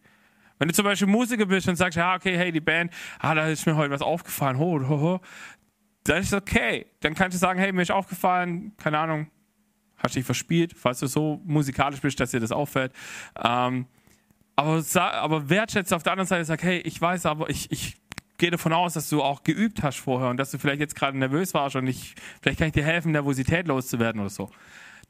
Wenn 0.58 0.68
du 0.68 0.74
zum 0.74 0.84
Beispiel 0.84 1.08
Musiker 1.08 1.46
bist 1.46 1.68
und 1.70 1.76
sagst, 1.76 1.96
ja, 1.96 2.16
okay, 2.16 2.36
hey, 2.36 2.52
die 2.52 2.60
Band, 2.60 2.92
ah, 3.20 3.36
da 3.36 3.48
ist 3.48 3.68
mir 3.68 3.76
heute 3.76 3.92
was 3.92 4.02
aufgefallen, 4.02 4.58
ho, 4.58 4.80
ho, 4.80 5.00
ho, 5.00 5.22
dann 6.06 6.24
ist 6.24 6.34
okay. 6.34 6.88
Dann 7.02 7.14
kannst 7.14 7.36
du 7.36 7.40
sagen, 7.40 7.60
hey, 7.60 7.72
mir 7.72 7.84
ist 7.84 7.92
aufgefallen, 7.92 8.76
keine 8.78 8.98
Ahnung, 8.98 9.28
hast 9.98 10.16
dich 10.16 10.26
verspielt, 10.26 10.74
falls 10.76 11.02
du 11.02 11.06
so 11.06 11.40
musikalisch 11.46 12.02
bist, 12.02 12.20
dass 12.20 12.32
dir 12.32 12.40
das 12.40 12.52
auffällt. 12.52 12.94
Ähm, 13.44 13.86
aber, 14.56 14.84
aber 14.96 15.50
wertschätze 15.52 15.96
auf 15.96 16.02
der 16.02 16.14
anderen 16.14 16.28
Seite, 16.28 16.46
sag, 16.46 16.64
hey, 16.64 16.80
ich 16.80 17.00
weiß 17.00 17.28
aber, 17.28 17.48
ich, 17.52 17.72
ich 17.72 17.96
gehe 18.42 18.52
davon 18.52 18.74
aus, 18.74 18.94
dass 18.94 19.08
du 19.08 19.22
auch 19.22 19.44
geübt 19.44 19.84
hast 19.84 20.00
vorher 20.00 20.30
und 20.30 20.38
dass 20.38 20.50
du 20.50 20.58
vielleicht 20.58 20.80
jetzt 20.80 20.96
gerade 20.96 21.16
nervös 21.16 21.54
warst 21.54 21.76
und 21.76 21.86
ich, 21.86 22.16
vielleicht 22.42 22.58
kann 22.58 22.68
ich 22.68 22.74
dir 22.74 22.84
helfen, 22.84 23.12
Nervosität 23.12 23.68
loszuwerden 23.68 24.20
oder 24.20 24.32
so. 24.32 24.50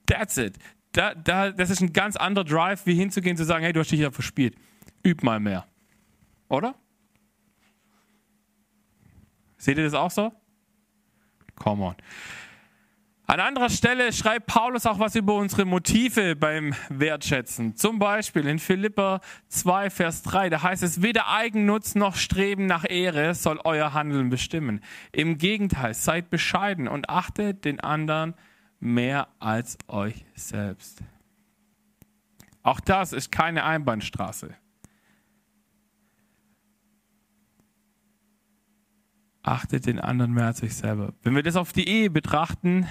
That's 0.05 0.37
it. 0.37 0.57
Da, 0.91 1.15
da, 1.15 1.51
das 1.51 1.69
ist 1.69 1.81
ein 1.81 1.93
ganz 1.93 2.17
anderer 2.17 2.43
Drive, 2.43 2.85
wie 2.85 2.93
hinzugehen, 2.93 3.37
zu 3.37 3.45
sagen, 3.45 3.63
hey, 3.63 3.71
du 3.71 3.79
hast 3.79 3.89
dich 3.89 4.01
ja 4.01 4.11
verspielt 4.11 4.55
üb 5.05 5.23
mal 5.23 5.39
mehr. 5.39 5.65
Oder? 6.49 6.75
Seht 9.57 9.77
ihr 9.77 9.85
das 9.85 9.93
auch 9.93 10.11
so? 10.11 10.33
Come 11.55 11.83
on. 11.85 11.95
An 13.31 13.39
anderer 13.39 13.69
Stelle 13.69 14.11
schreibt 14.11 14.47
Paulus 14.47 14.85
auch 14.85 14.99
was 14.99 15.15
über 15.15 15.35
unsere 15.35 15.63
Motive 15.63 16.35
beim 16.35 16.75
Wertschätzen. 16.89 17.77
Zum 17.77 17.97
Beispiel 17.97 18.45
in 18.45 18.59
Philippa 18.59 19.21
2, 19.47 19.89
Vers 19.89 20.23
3, 20.23 20.49
da 20.49 20.63
heißt 20.63 20.83
es, 20.83 21.01
weder 21.01 21.29
Eigennutz 21.29 21.95
noch 21.95 22.17
Streben 22.17 22.65
nach 22.65 22.83
Ehre 22.83 23.33
soll 23.33 23.61
euer 23.63 23.93
Handeln 23.93 24.29
bestimmen. 24.29 24.81
Im 25.13 25.37
Gegenteil, 25.37 25.93
seid 25.93 26.29
bescheiden 26.29 26.89
und 26.89 27.09
achtet 27.09 27.63
den 27.63 27.79
anderen 27.79 28.33
mehr 28.81 29.29
als 29.39 29.77
euch 29.87 30.25
selbst. 30.35 31.01
Auch 32.63 32.81
das 32.81 33.13
ist 33.13 33.31
keine 33.31 33.63
Einbahnstraße. 33.63 34.53
achtet 39.43 39.87
den 39.87 39.99
anderen 39.99 40.33
mehr 40.33 40.45
als 40.45 40.61
euch 40.61 40.75
selber. 40.75 41.13
Wenn 41.23 41.33
wir 41.33 41.41
das 41.41 41.55
auf 41.55 41.73
die 41.73 41.87
Ehe 41.87 42.11
betrachten, 42.11 42.87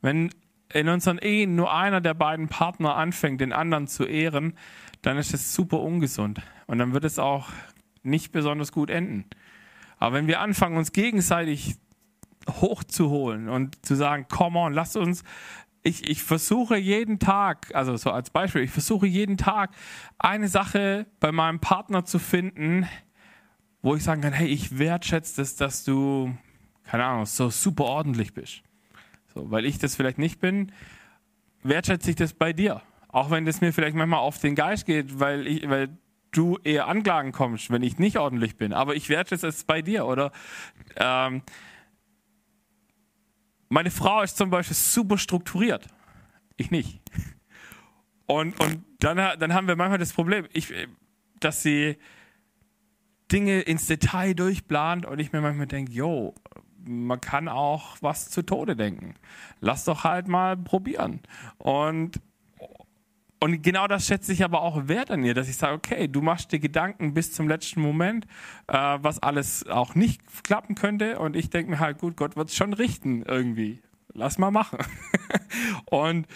wenn 0.00 0.30
in 0.72 0.88
unseren 0.88 1.18
Ehen 1.18 1.56
nur 1.56 1.72
einer 1.72 2.00
der 2.00 2.14
beiden 2.14 2.48
Partner 2.48 2.96
anfängt, 2.96 3.40
den 3.40 3.52
anderen 3.52 3.86
zu 3.86 4.04
ehren, 4.04 4.54
dann 5.02 5.16
ist 5.16 5.34
es 5.34 5.54
super 5.54 5.80
ungesund. 5.80 6.40
Und 6.66 6.78
dann 6.78 6.92
wird 6.92 7.04
es 7.04 7.18
auch 7.18 7.48
nicht 8.02 8.32
besonders 8.32 8.72
gut 8.72 8.90
enden. 8.90 9.24
Aber 9.98 10.16
wenn 10.16 10.26
wir 10.26 10.40
anfangen, 10.40 10.76
uns 10.76 10.92
gegenseitig 10.92 11.76
hochzuholen 12.48 13.48
und 13.48 13.84
zu 13.84 13.94
sagen, 13.94 14.26
come 14.28 14.58
on, 14.58 14.72
lasst 14.72 14.96
uns, 14.96 15.24
ich, 15.82 16.08
ich 16.08 16.22
versuche 16.22 16.76
jeden 16.76 17.18
Tag, 17.18 17.74
also 17.74 17.96
so 17.96 18.10
als 18.10 18.30
Beispiel, 18.30 18.62
ich 18.62 18.70
versuche 18.70 19.06
jeden 19.06 19.36
Tag 19.36 19.70
eine 20.18 20.48
Sache 20.48 21.06
bei 21.20 21.32
meinem 21.32 21.60
Partner 21.60 22.04
zu 22.04 22.18
finden, 22.18 22.86
wo 23.82 23.94
ich 23.94 24.04
sagen 24.04 24.20
kann, 24.20 24.32
hey, 24.32 24.48
ich 24.48 24.78
wertschätze 24.78 25.40
es, 25.40 25.56
dass 25.56 25.84
du, 25.84 26.36
keine 26.84 27.04
Ahnung, 27.04 27.26
so 27.26 27.48
super 27.50 27.84
ordentlich 27.84 28.34
bist. 28.34 28.62
So, 29.34 29.50
weil 29.50 29.64
ich 29.64 29.78
das 29.78 29.96
vielleicht 29.96 30.18
nicht 30.18 30.40
bin, 30.40 30.72
wertschätze 31.62 32.10
ich 32.10 32.16
das 32.16 32.32
bei 32.32 32.52
dir. 32.52 32.82
Auch 33.08 33.30
wenn 33.30 33.44
das 33.44 33.60
mir 33.60 33.72
vielleicht 33.72 33.96
manchmal 33.96 34.20
auf 34.20 34.38
den 34.38 34.54
Geist 34.54 34.86
geht, 34.86 35.18
weil, 35.18 35.46
ich, 35.46 35.68
weil 35.68 35.96
du 36.30 36.58
eher 36.62 36.86
Anklagen 36.86 37.32
kommst, 37.32 37.70
wenn 37.70 37.82
ich 37.82 37.98
nicht 37.98 38.18
ordentlich 38.18 38.56
bin. 38.56 38.72
Aber 38.72 38.94
ich 38.94 39.08
wertschätze 39.08 39.48
es 39.48 39.64
bei 39.64 39.82
dir. 39.82 40.06
Oder 40.06 40.32
ähm, 40.96 41.42
meine 43.68 43.90
Frau 43.90 44.22
ist 44.22 44.36
zum 44.36 44.50
Beispiel 44.50 44.76
super 44.76 45.18
strukturiert. 45.18 45.86
Ich 46.56 46.70
nicht. 46.70 47.00
Und, 48.26 48.60
und 48.60 48.84
dann, 49.00 49.16
dann 49.16 49.54
haben 49.54 49.66
wir 49.66 49.74
manchmal 49.74 49.98
das 49.98 50.12
Problem, 50.12 50.46
ich, 50.52 50.72
dass 51.40 51.62
sie 51.62 51.96
Dinge 53.32 53.60
ins 53.62 53.86
Detail 53.86 54.34
durchplant 54.34 55.06
und 55.06 55.18
ich 55.18 55.32
mir 55.32 55.40
manchmal 55.40 55.66
denke, 55.66 55.90
yo, 55.92 56.34
man 56.84 57.20
kann 57.20 57.48
auch 57.48 57.96
was 58.00 58.30
zu 58.30 58.42
Tode 58.42 58.76
denken. 58.76 59.14
Lass 59.60 59.84
doch 59.84 60.04
halt 60.04 60.28
mal 60.28 60.56
probieren. 60.56 61.20
Und 61.58 62.20
und 63.42 63.62
genau 63.62 63.86
das 63.86 64.06
schätze 64.06 64.34
ich 64.34 64.44
aber 64.44 64.60
auch 64.60 64.86
wert 64.86 65.10
an 65.10 65.24
ihr, 65.24 65.32
dass 65.32 65.48
ich 65.48 65.56
sage, 65.56 65.72
okay, 65.72 66.08
du 66.08 66.20
machst 66.20 66.52
dir 66.52 66.58
Gedanken 66.58 67.14
bis 67.14 67.32
zum 67.32 67.48
letzten 67.48 67.80
Moment, 67.80 68.26
äh, 68.66 68.98
was 69.00 69.22
alles 69.22 69.66
auch 69.66 69.94
nicht 69.94 70.20
klappen 70.44 70.74
könnte. 70.74 71.18
Und 71.18 71.36
ich 71.36 71.48
denke 71.48 71.70
mir 71.70 71.78
halt, 71.80 71.96
gut, 71.98 72.18
Gott 72.18 72.36
wird 72.36 72.50
es 72.50 72.54
schon 72.54 72.74
richten 72.74 73.22
irgendwie. 73.22 73.80
Lass 74.12 74.36
mal 74.36 74.50
machen. 74.50 74.78
und, 75.86 76.26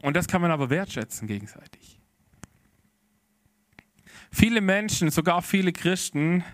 und 0.00 0.16
das 0.16 0.26
kann 0.26 0.40
man 0.40 0.50
aber 0.50 0.70
wertschätzen 0.70 1.28
gegenseitig. 1.28 2.00
Viele 4.30 4.62
Menschen, 4.62 5.10
sogar 5.10 5.42
viele 5.42 5.72
Christen, 5.72 6.44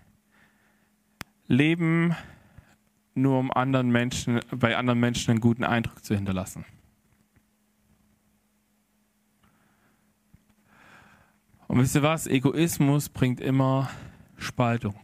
leben 1.46 2.16
nur 3.16 3.38
um 3.38 3.50
anderen 3.50 3.90
Menschen, 3.90 4.40
bei 4.50 4.76
anderen 4.76 5.00
Menschen 5.00 5.30
einen 5.30 5.40
guten 5.40 5.64
Eindruck 5.64 6.04
zu 6.04 6.14
hinterlassen. 6.14 6.64
Und 11.68 11.78
wisst 11.78 11.94
ihr 11.94 12.02
was? 12.02 12.26
Egoismus 12.26 13.08
bringt 13.08 13.40
immer 13.40 13.90
Spaltung. 14.36 14.98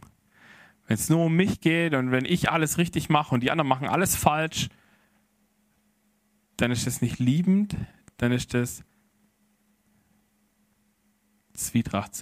Wenn 0.87 0.95
es 0.95 1.09
nur 1.09 1.25
um 1.25 1.35
mich 1.35 1.61
geht 1.61 1.93
und 1.93 2.11
wenn 2.11 2.25
ich 2.25 2.49
alles 2.49 2.77
richtig 2.77 3.09
mache 3.09 3.33
und 3.33 3.41
die 3.41 3.51
anderen 3.51 3.67
machen 3.67 3.87
alles 3.87 4.15
falsch, 4.15 4.69
dann 6.57 6.71
ist 6.71 6.87
das 6.87 7.01
nicht 7.01 7.19
liebend, 7.19 7.75
dann 8.17 8.31
ist 8.31 8.53
das 8.53 8.83
Zwietracht. 11.53 12.15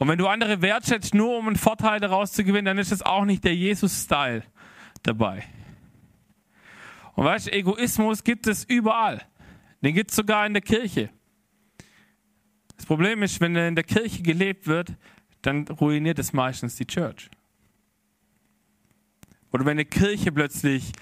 Und 0.00 0.08
wenn 0.08 0.16
du 0.16 0.28
andere 0.28 0.62
wertschätzt, 0.62 1.12
nur 1.12 1.36
um 1.36 1.46
einen 1.46 1.56
Vorteil 1.56 2.00
daraus 2.00 2.32
zu 2.32 2.42
gewinnen, 2.42 2.64
dann 2.64 2.78
ist 2.78 2.90
das 2.90 3.02
auch 3.02 3.26
nicht 3.26 3.44
der 3.44 3.54
Jesus-Style 3.54 4.42
dabei. 5.02 5.44
Und 7.12 7.26
weißt 7.26 7.48
du, 7.48 7.52
Egoismus 7.52 8.24
gibt 8.24 8.46
es 8.46 8.64
überall. 8.64 9.20
Den 9.82 9.94
gibt 9.94 10.08
es 10.08 10.16
sogar 10.16 10.46
in 10.46 10.54
der 10.54 10.62
Kirche. 10.62 11.10
Das 12.78 12.86
Problem 12.86 13.22
ist, 13.22 13.42
wenn 13.42 13.54
er 13.54 13.68
in 13.68 13.74
der 13.74 13.84
Kirche 13.84 14.22
gelebt 14.22 14.66
wird, 14.66 14.94
dann 15.42 15.68
ruiniert 15.68 16.18
es 16.18 16.32
meistens 16.32 16.76
die 16.76 16.86
Church. 16.86 17.28
Oder 19.52 19.66
wenn 19.66 19.72
eine 19.72 19.84
Kirche 19.84 20.32
plötzlich 20.32 20.92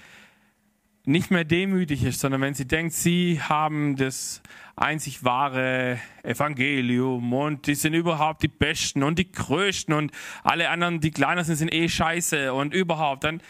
nicht 1.05 1.31
mehr 1.31 1.43
demütig 1.43 2.03
ist, 2.03 2.19
sondern 2.19 2.41
wenn 2.41 2.53
sie 2.53 2.67
denkt, 2.67 2.93
sie 2.93 3.41
haben 3.41 3.95
das 3.95 4.41
einzig 4.75 5.23
wahre 5.23 5.99
Evangelium 6.23 7.33
und 7.33 7.67
die 7.67 7.75
sind 7.75 7.93
überhaupt 7.93 8.43
die 8.43 8.47
Besten 8.47 9.03
und 9.03 9.19
die 9.19 9.31
Größten 9.31 9.93
und 9.93 10.11
alle 10.43 10.69
anderen, 10.69 11.01
die 11.01 11.11
kleiner 11.11 11.43
sind, 11.43 11.55
sind 11.55 11.73
eh 11.73 11.89
scheiße 11.89 12.53
und 12.53 12.73
überhaupt, 12.73 13.23
dann, 13.23 13.41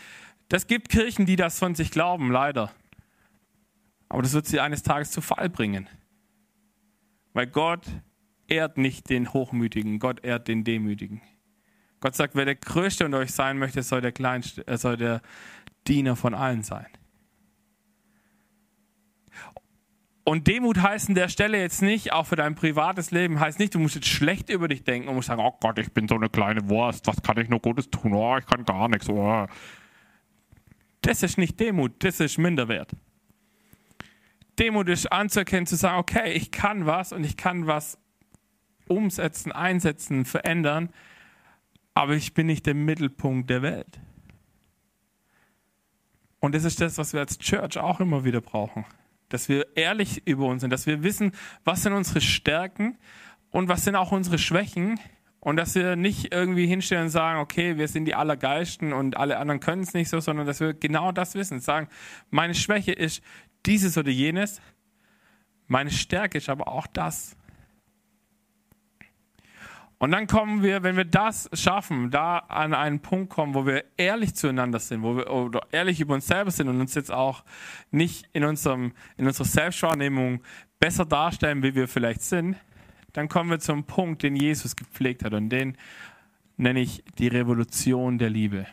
das 0.47 0.67
gibt 0.67 0.89
Kirchen, 0.89 1.25
die 1.25 1.35
das 1.35 1.59
von 1.59 1.75
sich 1.75 1.91
glauben, 1.91 2.31
leider. 2.31 2.71
Aber 4.09 4.23
das 4.23 4.33
wird 4.33 4.47
sie 4.47 4.59
eines 4.59 4.81
Tages 4.81 5.11
zu 5.11 5.21
Fall 5.21 5.49
bringen. 5.49 5.87
Weil 7.33 7.47
Gott 7.47 7.85
ehrt 8.47 8.77
nicht 8.77 9.09
den 9.09 9.33
Hochmütigen, 9.33 9.99
Gott 9.99 10.25
ehrt 10.25 10.47
den 10.47 10.63
Demütigen. 10.63 11.21
Gott 11.99 12.15
sagt, 12.15 12.33
wer 12.33 12.45
der 12.45 12.55
Größte 12.55 13.05
unter 13.05 13.19
euch 13.19 13.31
sein 13.31 13.57
möchte, 13.59 13.83
soll 13.83 14.01
der 14.01 14.11
Kleinste, 14.11 14.65
er 14.65 14.77
soll 14.77 14.97
der 14.97 15.21
Diener 15.87 16.15
von 16.15 16.33
allen 16.33 16.63
sein. 16.63 16.87
Und 20.23 20.47
Demut 20.47 20.81
heißt 20.81 21.09
an 21.09 21.15
der 21.15 21.27
Stelle 21.27 21.59
jetzt 21.59 21.81
nicht, 21.81 22.13
auch 22.13 22.27
für 22.27 22.35
dein 22.35 22.55
privates 22.55 23.11
Leben, 23.11 23.39
heißt 23.39 23.57
nicht, 23.57 23.73
du 23.73 23.79
musst 23.79 23.95
jetzt 23.95 24.07
schlecht 24.07 24.49
über 24.49 24.67
dich 24.67 24.83
denken 24.83 25.07
und 25.07 25.15
musst 25.15 25.27
sagen, 25.27 25.41
oh 25.43 25.57
Gott, 25.59 25.79
ich 25.79 25.91
bin 25.91 26.07
so 26.07 26.15
eine 26.15 26.29
kleine 26.29 26.69
Wurst, 26.69 27.07
was 27.07 27.21
kann 27.23 27.39
ich 27.39 27.49
nur 27.49 27.59
Gutes 27.59 27.89
tun? 27.89 28.13
Oh, 28.13 28.37
ich 28.37 28.45
kann 28.45 28.65
gar 28.65 28.89
nichts. 28.89 29.09
Oh. 29.09 29.47
Das 31.01 31.23
ist 31.23 31.37
nicht 31.37 31.59
Demut, 31.59 32.03
das 32.03 32.19
ist 32.19 32.37
Minderwert. 32.37 32.91
Demut 34.59 34.89
ist 34.89 35.11
anzuerkennen, 35.11 35.65
zu 35.65 35.77
sagen, 35.77 35.97
okay, 35.97 36.33
ich 36.33 36.51
kann 36.51 36.85
was 36.85 37.13
und 37.13 37.23
ich 37.23 37.37
kann 37.37 37.65
was 37.65 37.97
umsetzen, 38.87 39.51
einsetzen, 39.51 40.25
verändern, 40.25 40.89
aber 41.93 42.13
ich 42.13 42.33
bin 42.33 42.47
nicht 42.47 42.65
der 42.65 42.75
Mittelpunkt 42.75 43.49
der 43.49 43.61
Welt. 43.61 43.99
Und 46.39 46.55
das 46.55 46.63
ist 46.65 46.81
das, 46.81 46.97
was 46.97 47.13
wir 47.13 47.21
als 47.21 47.37
Church 47.37 47.77
auch 47.77 47.99
immer 47.99 48.23
wieder 48.23 48.41
brauchen. 48.41 48.85
Dass 49.29 49.49
wir 49.49 49.67
ehrlich 49.75 50.25
über 50.25 50.45
uns 50.45 50.61
sind, 50.61 50.71
dass 50.71 50.87
wir 50.87 51.03
wissen, 51.03 51.31
was 51.63 51.83
sind 51.83 51.93
unsere 51.93 52.21
Stärken 52.21 52.97
und 53.51 53.69
was 53.69 53.83
sind 53.83 53.95
auch 53.95 54.11
unsere 54.11 54.37
Schwächen. 54.37 54.99
Und 55.41 55.55
dass 55.55 55.73
wir 55.73 55.95
nicht 55.95 56.33
irgendwie 56.33 56.67
hinstellen 56.67 57.03
und 57.03 57.09
sagen, 57.11 57.39
okay, 57.39 57.77
wir 57.77 57.87
sind 57.87 58.03
die 58.03 58.13
Allergeisten 58.13 58.91
und 58.91 59.15
alle 59.15 59.37
anderen 59.37 59.61
können 59.61 59.83
es 59.83 59.93
nicht 59.93 60.09
so, 60.09 60.19
sondern 60.19 60.45
dass 60.45 60.59
wir 60.59 60.73
genau 60.73 61.13
das 61.13 61.33
wissen. 61.33 61.61
Sagen, 61.61 61.87
meine 62.29 62.53
Schwäche 62.53 62.91
ist 62.91 63.23
dieses 63.65 63.97
oder 63.97 64.09
jenes. 64.09 64.59
Meine 65.67 65.91
Stärke 65.91 66.39
ist 66.39 66.49
aber 66.49 66.67
auch 66.67 66.87
das. 66.87 67.37
Und 69.99 70.11
dann 70.11 70.27
kommen 70.27 70.63
wir, 70.63 70.81
wenn 70.81 70.95
wir 70.95 71.03
das 71.03 71.49
schaffen, 71.51 72.09
da 72.09 72.37
an 72.37 72.73
einen 72.73 73.01
Punkt 73.01 73.29
kommen, 73.29 73.53
wo 73.53 73.65
wir 73.65 73.83
ehrlich 73.97 74.33
zueinander 74.33 74.79
sind, 74.79 75.03
wo 75.03 75.17
wir 75.17 75.29
oder 75.29 75.67
ehrlich 75.71 75.99
über 75.99 76.13
uns 76.13 76.25
selber 76.25 76.51
sind 76.51 76.69
und 76.69 76.79
uns 76.79 76.95
jetzt 76.95 77.11
auch 77.11 77.43
nicht 77.91 78.25
in, 78.31 78.45
unserem, 78.45 78.93
in 79.17 79.27
unserer 79.27 79.45
Selbstwahrnehmung 79.45 80.41
besser 80.79 81.05
darstellen, 81.05 81.61
wie 81.63 81.75
wir 81.75 81.89
vielleicht 81.89 82.21
sind, 82.21 82.55
dann 83.11 83.27
kommen 83.27 83.49
wir 83.49 83.59
zum 83.59 83.83
Punkt, 83.83 84.23
den 84.23 84.37
Jesus 84.37 84.77
gepflegt 84.77 85.25
hat 85.25 85.33
und 85.33 85.49
den 85.49 85.77
nenne 86.55 86.79
ich 86.79 87.03
die 87.17 87.27
Revolution 87.27 88.17
der 88.17 88.29
Liebe. 88.29 88.67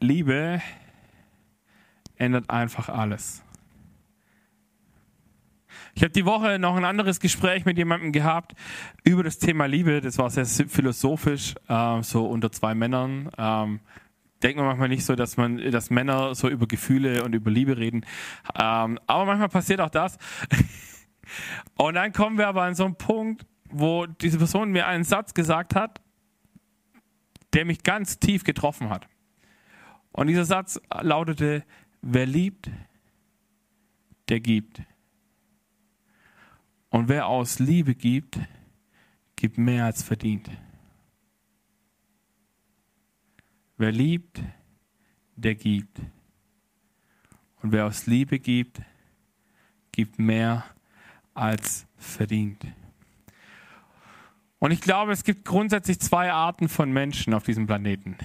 Liebe 0.00 0.62
ändert 2.16 2.48
einfach 2.48 2.88
alles. 2.88 3.42
Ich 5.94 6.02
habe 6.02 6.12
die 6.12 6.24
Woche 6.24 6.58
noch 6.58 6.76
ein 6.76 6.84
anderes 6.84 7.20
Gespräch 7.20 7.66
mit 7.66 7.76
jemandem 7.76 8.12
gehabt 8.12 8.54
über 9.04 9.22
das 9.22 9.38
Thema 9.38 9.66
Liebe. 9.66 10.00
Das 10.00 10.16
war 10.18 10.30
sehr 10.30 10.46
philosophisch, 10.46 11.54
äh, 11.68 12.02
so 12.02 12.24
unter 12.26 12.50
zwei 12.50 12.74
Männern. 12.74 13.30
Ähm, 13.36 13.80
denkt 14.42 14.56
man 14.56 14.66
manchmal 14.66 14.88
nicht 14.88 15.04
so, 15.04 15.14
dass 15.14 15.36
man, 15.36 15.58
dass 15.70 15.90
Männer 15.90 16.34
so 16.34 16.48
über 16.48 16.66
Gefühle 16.66 17.22
und 17.24 17.34
über 17.34 17.50
Liebe 17.50 17.76
reden. 17.76 18.06
Ähm, 18.58 18.98
aber 19.06 19.26
manchmal 19.26 19.50
passiert 19.50 19.80
auch 19.80 19.90
das. 19.90 20.16
und 21.76 21.94
dann 21.94 22.12
kommen 22.12 22.38
wir 22.38 22.48
aber 22.48 22.62
an 22.62 22.74
so 22.74 22.86
einen 22.86 22.96
Punkt, 22.96 23.46
wo 23.70 24.06
diese 24.06 24.38
Person 24.38 24.70
mir 24.70 24.86
einen 24.86 25.04
Satz 25.04 25.34
gesagt 25.34 25.74
hat, 25.74 26.00
der 27.52 27.66
mich 27.66 27.82
ganz 27.82 28.18
tief 28.18 28.44
getroffen 28.44 28.88
hat. 28.88 29.08
Und 30.10 30.26
dieser 30.28 30.46
Satz 30.46 30.80
lautete, 31.02 31.64
wer 32.00 32.26
liebt, 32.26 32.70
der 34.30 34.40
gibt. 34.40 34.82
Und 36.92 37.08
wer 37.08 37.26
aus 37.26 37.58
Liebe 37.58 37.94
gibt, 37.94 38.38
gibt 39.34 39.56
mehr 39.56 39.86
als 39.86 40.02
verdient. 40.02 40.50
Wer 43.78 43.92
liebt, 43.92 44.42
der 45.34 45.54
gibt. 45.54 46.00
Und 47.62 47.72
wer 47.72 47.86
aus 47.86 48.06
Liebe 48.06 48.38
gibt, 48.38 48.82
gibt 49.90 50.18
mehr 50.18 50.66
als 51.32 51.86
verdient. 51.96 52.62
Und 54.58 54.70
ich 54.70 54.82
glaube, 54.82 55.12
es 55.12 55.24
gibt 55.24 55.46
grundsätzlich 55.46 55.98
zwei 55.98 56.30
Arten 56.30 56.68
von 56.68 56.92
Menschen 56.92 57.32
auf 57.32 57.44
diesem 57.44 57.66
Planeten. 57.66 58.18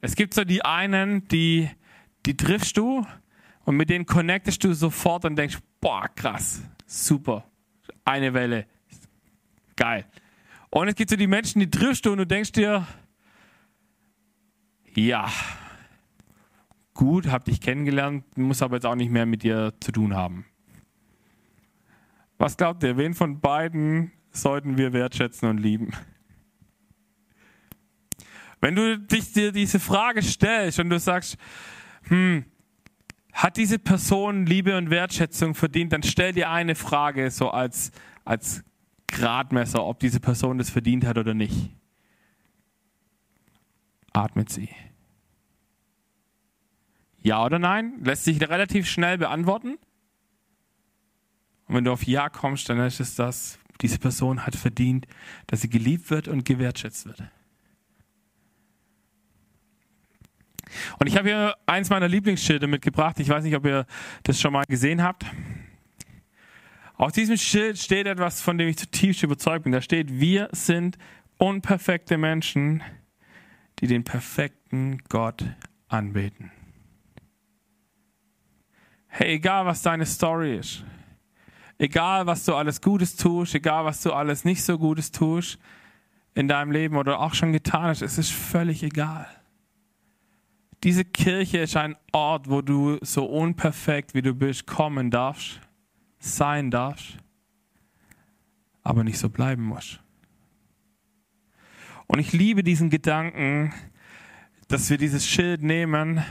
Es 0.00 0.16
gibt 0.16 0.32
so 0.32 0.44
die 0.44 0.64
einen, 0.64 1.28
die, 1.28 1.68
die 2.24 2.34
triffst 2.34 2.78
du 2.78 3.06
und 3.66 3.76
mit 3.76 3.90
denen 3.90 4.06
connectest 4.06 4.64
du 4.64 4.72
sofort 4.72 5.26
und 5.26 5.36
denkst, 5.36 5.58
boah, 5.82 6.08
krass, 6.08 6.62
super, 6.86 7.44
eine 8.08 8.34
Welle, 8.34 8.66
geil. 9.76 10.06
Und 10.70 10.88
es 10.88 10.94
gibt 10.94 11.10
so 11.10 11.16
die 11.16 11.26
Menschen, 11.26 11.60
die 11.60 11.70
triffst 11.70 12.04
du 12.06 12.12
und 12.12 12.18
du 12.18 12.26
denkst 12.26 12.52
dir, 12.52 12.86
ja, 14.94 15.30
gut, 16.94 17.28
hab 17.28 17.44
dich 17.44 17.60
kennengelernt, 17.60 18.36
muss 18.36 18.62
aber 18.62 18.76
jetzt 18.76 18.86
auch 18.86 18.94
nicht 18.94 19.10
mehr 19.10 19.26
mit 19.26 19.42
dir 19.42 19.72
zu 19.80 19.92
tun 19.92 20.14
haben. 20.14 20.46
Was 22.38 22.56
glaubt 22.56 22.82
ihr, 22.82 22.96
wen 22.96 23.14
von 23.14 23.40
beiden 23.40 24.12
sollten 24.30 24.78
wir 24.78 24.92
wertschätzen 24.92 25.48
und 25.48 25.58
lieben? 25.58 25.92
Wenn 28.60 28.74
du 28.74 28.98
dich 28.98 29.32
dir 29.32 29.52
diese 29.52 29.78
Frage 29.78 30.22
stellst 30.22 30.80
und 30.80 30.90
du 30.90 30.98
sagst, 30.98 31.36
hm, 32.04 32.44
hat 33.38 33.56
diese 33.56 33.78
Person 33.78 34.46
Liebe 34.46 34.76
und 34.76 34.90
Wertschätzung 34.90 35.54
verdient, 35.54 35.92
dann 35.92 36.02
stell 36.02 36.32
dir 36.32 36.50
eine 36.50 36.74
Frage 36.74 37.30
so 37.30 37.50
als, 37.50 37.92
als 38.24 38.64
Gradmesser, 39.06 39.84
ob 39.84 40.00
diese 40.00 40.18
Person 40.18 40.58
das 40.58 40.70
verdient 40.70 41.06
hat 41.06 41.18
oder 41.18 41.34
nicht. 41.34 41.70
Atmet 44.12 44.50
sie. 44.50 44.70
Ja 47.20 47.44
oder 47.44 47.60
nein? 47.60 48.00
Lässt 48.02 48.24
sich 48.24 48.40
relativ 48.40 48.88
schnell 48.88 49.18
beantworten. 49.18 49.78
Und 51.68 51.76
wenn 51.76 51.84
du 51.84 51.92
auf 51.92 52.02
Ja 52.08 52.30
kommst, 52.30 52.68
dann 52.68 52.80
ist 52.80 52.98
es 52.98 53.14
das, 53.14 53.60
diese 53.80 54.00
Person 54.00 54.46
hat 54.46 54.56
verdient, 54.56 55.06
dass 55.46 55.60
sie 55.60 55.70
geliebt 55.70 56.10
wird 56.10 56.26
und 56.26 56.44
gewertschätzt 56.44 57.06
wird. 57.06 57.22
Und 60.98 61.06
ich 61.06 61.16
habe 61.16 61.28
hier 61.28 61.54
eins 61.66 61.90
meiner 61.90 62.08
Lieblingsschilder 62.08 62.66
mitgebracht. 62.66 63.18
Ich 63.20 63.28
weiß 63.28 63.44
nicht, 63.44 63.56
ob 63.56 63.64
ihr 63.66 63.86
das 64.22 64.40
schon 64.40 64.52
mal 64.52 64.64
gesehen 64.68 65.02
habt. 65.02 65.26
Auf 66.94 67.12
diesem 67.12 67.36
Schild 67.36 67.78
steht 67.78 68.06
etwas, 68.06 68.40
von 68.40 68.58
dem 68.58 68.68
ich 68.68 68.76
zutiefst 68.76 69.22
überzeugt 69.22 69.64
bin. 69.64 69.72
Da 69.72 69.80
steht, 69.80 70.18
wir 70.20 70.48
sind 70.52 70.98
unperfekte 71.38 72.18
Menschen, 72.18 72.82
die 73.78 73.86
den 73.86 74.02
perfekten 74.02 74.98
Gott 75.08 75.44
anbeten. 75.86 76.50
Hey, 79.06 79.34
egal 79.34 79.64
was 79.64 79.82
deine 79.82 80.06
Story 80.06 80.56
ist, 80.56 80.84
egal 81.78 82.26
was 82.26 82.44
du 82.44 82.54
alles 82.54 82.80
Gutes 82.80 83.16
tust, 83.16 83.54
egal 83.54 83.84
was 83.84 84.02
du 84.02 84.12
alles 84.12 84.44
nicht 84.44 84.62
so 84.62 84.76
Gutes 84.76 85.12
tust 85.12 85.58
in 86.34 86.48
deinem 86.48 86.72
Leben 86.72 86.96
oder 86.96 87.20
auch 87.20 87.34
schon 87.34 87.52
getan 87.52 87.84
hast, 87.84 88.02
es 88.02 88.18
ist 88.18 88.32
völlig 88.32 88.82
egal. 88.82 89.26
Diese 90.84 91.04
Kirche 91.04 91.58
ist 91.58 91.76
ein 91.76 91.96
Ort, 92.12 92.48
wo 92.48 92.62
du 92.62 92.98
so 93.00 93.24
unperfekt 93.24 94.14
wie 94.14 94.22
du 94.22 94.34
bist 94.34 94.66
kommen 94.66 95.10
darfst, 95.10 95.60
sein 96.20 96.70
darfst, 96.70 97.16
aber 98.82 99.02
nicht 99.02 99.18
so 99.18 99.28
bleiben 99.28 99.64
musst. 99.64 100.00
Und 102.06 102.20
ich 102.20 102.32
liebe 102.32 102.62
diesen 102.62 102.90
Gedanken, 102.90 103.74
dass 104.68 104.88
wir 104.88 104.98
dieses 104.98 105.26
Schild 105.26 105.62
nehmen 105.62 106.24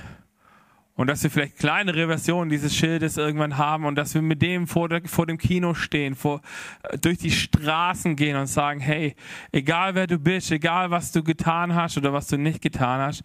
und 0.96 1.08
dass 1.08 1.22
wir 1.22 1.30
vielleicht 1.30 1.58
kleinere 1.58 2.08
Versionen 2.08 2.50
dieses 2.50 2.76
Schildes 2.76 3.18
irgendwann 3.18 3.58
haben 3.58 3.86
und 3.86 3.96
dass 3.96 4.16
wir 4.16 4.22
mit 4.22 4.42
dem 4.42 4.66
vor, 4.66 4.90
der, 4.90 5.02
vor 5.06 5.28
dem 5.28 5.38
Kino 5.38 5.76
stehen, 5.76 6.16
vor, 6.16 6.42
äh, 6.84 6.98
durch 6.98 7.20
die 7.20 7.32
Straßen 7.32 8.16
gehen 8.16 8.36
und 8.36 8.48
sagen, 8.48 8.80
hey, 8.80 9.16
egal 9.52 9.94
wer 9.94 10.08
du 10.08 10.18
bist, 10.18 10.52
egal 10.52 10.90
was 10.90 11.12
du 11.12 11.24
getan 11.24 11.76
hast 11.76 11.98
oder 11.98 12.14
was 12.14 12.28
du 12.28 12.38
nicht 12.38 12.62
getan 12.62 13.00
hast, 13.00 13.24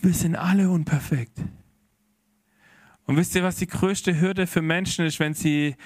wir 0.00 0.14
sind 0.14 0.36
alle 0.36 0.70
unperfekt. 0.70 1.40
Und 3.04 3.16
wisst 3.16 3.34
ihr, 3.34 3.42
was 3.42 3.56
die 3.56 3.66
größte 3.66 4.20
Hürde 4.20 4.46
für 4.46 4.62
Menschen 4.62 5.06
ist, 5.06 5.18
wenn 5.18 5.34
sie 5.34 5.76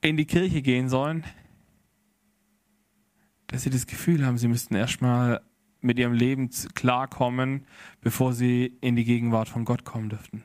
in 0.00 0.16
die 0.16 0.24
Kirche 0.24 0.62
gehen 0.62 0.88
sollen? 0.88 1.24
Dass 3.46 3.62
sie 3.62 3.70
das 3.70 3.86
Gefühl 3.86 4.24
haben, 4.24 4.38
sie 4.38 4.48
müssten 4.48 4.74
erstmal 4.74 5.42
mit 5.80 5.98
ihrem 5.98 6.14
Leben 6.14 6.50
klarkommen, 6.74 7.66
bevor 8.00 8.32
sie 8.32 8.76
in 8.80 8.96
die 8.96 9.04
Gegenwart 9.04 9.48
von 9.48 9.64
Gott 9.64 9.84
kommen 9.84 10.08
dürften. 10.08 10.44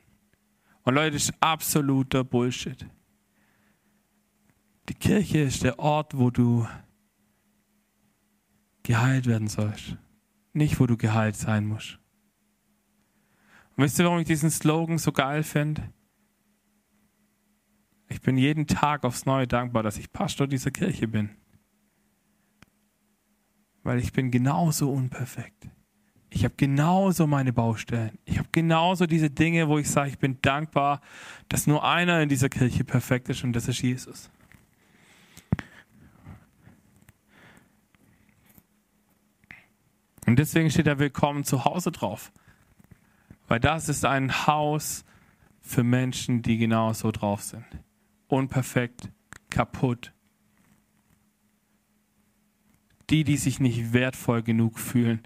Und 0.83 0.95
Leute, 0.95 1.11
das 1.11 1.29
ist 1.29 1.33
absoluter 1.39 2.23
Bullshit. 2.23 2.85
Die 4.89 4.93
Kirche 4.93 5.39
ist 5.39 5.63
der 5.63 5.79
Ort, 5.79 6.17
wo 6.17 6.29
du 6.29 6.67
geheilt 8.83 9.27
werden 9.27 9.47
sollst, 9.47 9.95
nicht 10.53 10.79
wo 10.79 10.87
du 10.87 10.97
geheilt 10.97 11.37
sein 11.37 11.65
musst. 11.65 12.00
Und 13.75 13.83
wisst 13.85 13.99
ihr, 13.99 14.05
warum 14.05 14.19
ich 14.19 14.27
diesen 14.27 14.51
Slogan 14.51 14.97
so 14.97 15.11
geil 15.11 15.43
finde? 15.43 15.91
Ich 18.09 18.21
bin 18.21 18.37
jeden 18.37 18.67
Tag 18.67 19.03
aufs 19.05 19.25
Neue 19.25 19.47
dankbar, 19.47 19.83
dass 19.83 19.97
ich 19.97 20.11
Pastor 20.11 20.45
dieser 20.47 20.71
Kirche 20.71 21.07
bin. 21.07 21.29
Weil 23.83 23.99
ich 23.99 24.11
bin 24.11 24.31
genauso 24.31 24.91
unperfekt. 24.91 25.67
Ich 26.29 26.43
habe 26.45 26.53
genauso 26.55 27.27
meine 27.27 27.51
Baustellen. 27.51 28.17
Ich 28.25 28.37
habe 28.37 28.47
genauso 28.51 29.05
diese 29.05 29.29
Dinge, 29.29 29.67
wo 29.67 29.77
ich 29.77 29.89
sage, 29.89 30.09
ich 30.09 30.17
bin 30.17 30.41
dankbar, 30.41 31.01
dass 31.49 31.67
nur 31.67 31.83
einer 31.85 32.21
in 32.21 32.29
dieser 32.29 32.49
Kirche 32.49 32.83
perfekt 32.83 33.29
ist 33.29 33.43
und 33.43 33.53
das 33.53 33.67
ist 33.67 33.81
Jesus. 33.81 34.29
Und 40.25 40.39
deswegen 40.39 40.69
steht 40.69 40.87
da 40.87 40.99
Willkommen 40.99 41.43
zu 41.43 41.65
Hause 41.65 41.91
drauf. 41.91 42.31
Weil 43.51 43.59
das 43.59 43.89
ist 43.89 44.05
ein 44.05 44.47
Haus 44.47 45.03
für 45.59 45.83
Menschen, 45.83 46.41
die 46.41 46.57
genau 46.57 46.93
so 46.93 47.11
drauf 47.11 47.43
sind. 47.43 47.65
Unperfekt, 48.29 49.09
kaputt. 49.49 50.13
Die, 53.09 53.25
die 53.25 53.35
sich 53.35 53.59
nicht 53.59 53.91
wertvoll 53.91 54.41
genug 54.41 54.79
fühlen, 54.79 55.19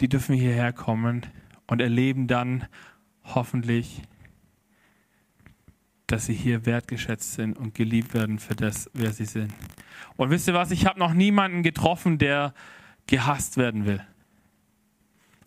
die 0.00 0.08
dürfen 0.08 0.34
hierher 0.34 0.72
kommen 0.72 1.26
und 1.66 1.82
erleben 1.82 2.26
dann 2.26 2.68
hoffentlich, 3.22 4.00
dass 6.06 6.24
sie 6.24 6.32
hier 6.32 6.64
wertgeschätzt 6.64 7.34
sind 7.34 7.58
und 7.58 7.74
geliebt 7.74 8.14
werden 8.14 8.38
für 8.38 8.56
das, 8.56 8.90
wer 8.94 9.12
sie 9.12 9.26
sind. 9.26 9.52
Und 10.16 10.30
wisst 10.30 10.48
ihr 10.48 10.54
was, 10.54 10.70
ich 10.70 10.86
habe 10.86 10.98
noch 10.98 11.12
niemanden 11.12 11.62
getroffen, 11.62 12.16
der 12.16 12.54
gehasst 13.06 13.58
werden 13.58 13.84
will. 13.84 14.02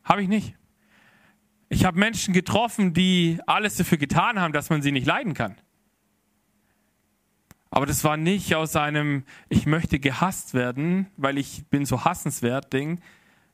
Habe 0.04 0.22
ich 0.22 0.28
nicht. 0.28 0.59
Ich 1.70 1.86
habe 1.86 2.00
Menschen 2.00 2.34
getroffen, 2.34 2.94
die 2.94 3.40
alles 3.46 3.76
dafür 3.76 4.00
getan 4.00 4.40
haben, 4.40 4.54
dass 4.54 4.72
man 4.72 4.82
sie 4.82 4.92
nicht 4.92 5.06
leiden 5.06 5.36
kann. 5.36 5.56
Aber 7.70 7.86
das 7.86 8.04
war 8.04 8.18
nicht 8.18 8.56
aus 8.56 8.76
einem 8.76 9.24
Ich 9.48 9.68
möchte 9.68 10.00
gehasst 10.00 10.56
werden, 10.56 11.08
weil 11.16 11.38
ich 11.38 11.66
bin 11.68 11.86
so 11.86 12.04
hassenswert 12.04 12.74
Ding, 12.74 13.00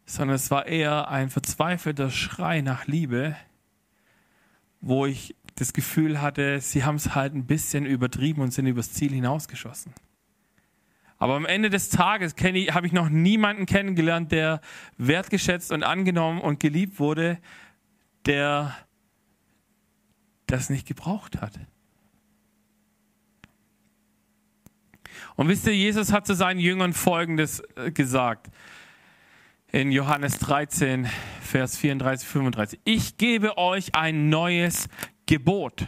sondern 0.05 0.35
es 0.35 0.49
war 0.49 0.65
eher 0.65 1.09
ein 1.09 1.29
verzweifelter 1.29 2.09
Schrei 2.09 2.61
nach 2.61 2.87
Liebe, 2.87 3.35
wo 4.79 5.05
ich 5.05 5.35
das 5.55 5.73
Gefühl 5.73 6.21
hatte, 6.21 6.61
sie 6.61 6.85
haben 6.85 6.95
es 6.95 7.15
halt 7.15 7.33
ein 7.33 7.45
bisschen 7.45 7.85
übertrieben 7.85 8.41
und 8.41 8.51
sind 8.51 8.67
übers 8.67 8.93
Ziel 8.93 9.11
hinausgeschossen. 9.11 9.93
Aber 11.17 11.35
am 11.35 11.45
Ende 11.45 11.69
des 11.69 11.89
Tages 11.89 12.35
habe 12.35 12.87
ich 12.87 12.93
noch 12.93 13.09
niemanden 13.09 13.65
kennengelernt, 13.65 14.31
der 14.31 14.61
wertgeschätzt 14.97 15.71
und 15.71 15.83
angenommen 15.83 16.41
und 16.41 16.59
geliebt 16.59 16.99
wurde, 16.99 17.39
der 18.25 18.75
das 20.47 20.69
nicht 20.69 20.87
gebraucht 20.87 21.41
hat. 21.41 21.59
Und 25.35 25.47
wisst 25.47 25.65
ihr, 25.65 25.75
Jesus 25.75 26.11
hat 26.11 26.27
zu 26.27 26.33
seinen 26.33 26.59
Jüngern 26.59 26.93
Folgendes 26.93 27.61
äh, 27.75 27.91
gesagt. 27.91 28.49
In 29.71 29.91
Johannes 29.91 30.39
13, 30.39 31.07
Vers 31.41 31.77
34, 31.77 32.27
35. 32.27 32.79
Ich 32.85 33.17
gebe 33.17 33.57
euch 33.57 33.95
ein 33.95 34.29
neues 34.29 34.87
Gebot. 35.25 35.85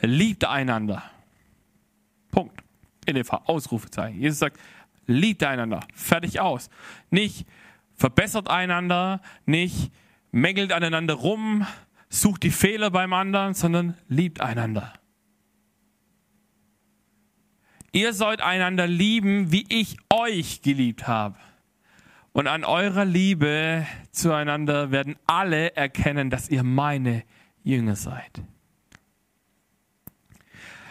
Liebt 0.00 0.44
einander. 0.44 1.02
Punkt. 2.30 2.62
NFH, 3.08 3.42
Ausrufezeichen. 3.46 4.20
Jesus 4.20 4.40
sagt, 4.40 4.58
liebt 5.06 5.44
einander. 5.44 5.86
Fertig 5.94 6.40
aus. 6.40 6.70
Nicht 7.10 7.46
verbessert 7.94 8.48
einander, 8.48 9.20
nicht 9.46 9.92
mängelt 10.30 10.72
aneinander 10.72 11.14
rum, 11.14 11.66
sucht 12.08 12.42
die 12.42 12.50
Fehler 12.50 12.90
beim 12.90 13.12
anderen, 13.12 13.54
sondern 13.54 13.96
liebt 14.08 14.40
einander. 14.40 14.92
Ihr 17.92 18.12
sollt 18.12 18.40
einander 18.40 18.86
lieben, 18.86 19.50
wie 19.50 19.66
ich 19.68 19.96
euch 20.12 20.62
geliebt 20.62 21.08
habe. 21.08 21.36
Und 22.32 22.46
an 22.46 22.64
eurer 22.64 23.04
Liebe 23.04 23.86
zueinander 24.12 24.92
werden 24.92 25.16
alle 25.26 25.74
erkennen, 25.74 26.30
dass 26.30 26.48
ihr 26.48 26.62
meine 26.62 27.24
Jünger 27.64 27.96
seid. 27.96 28.42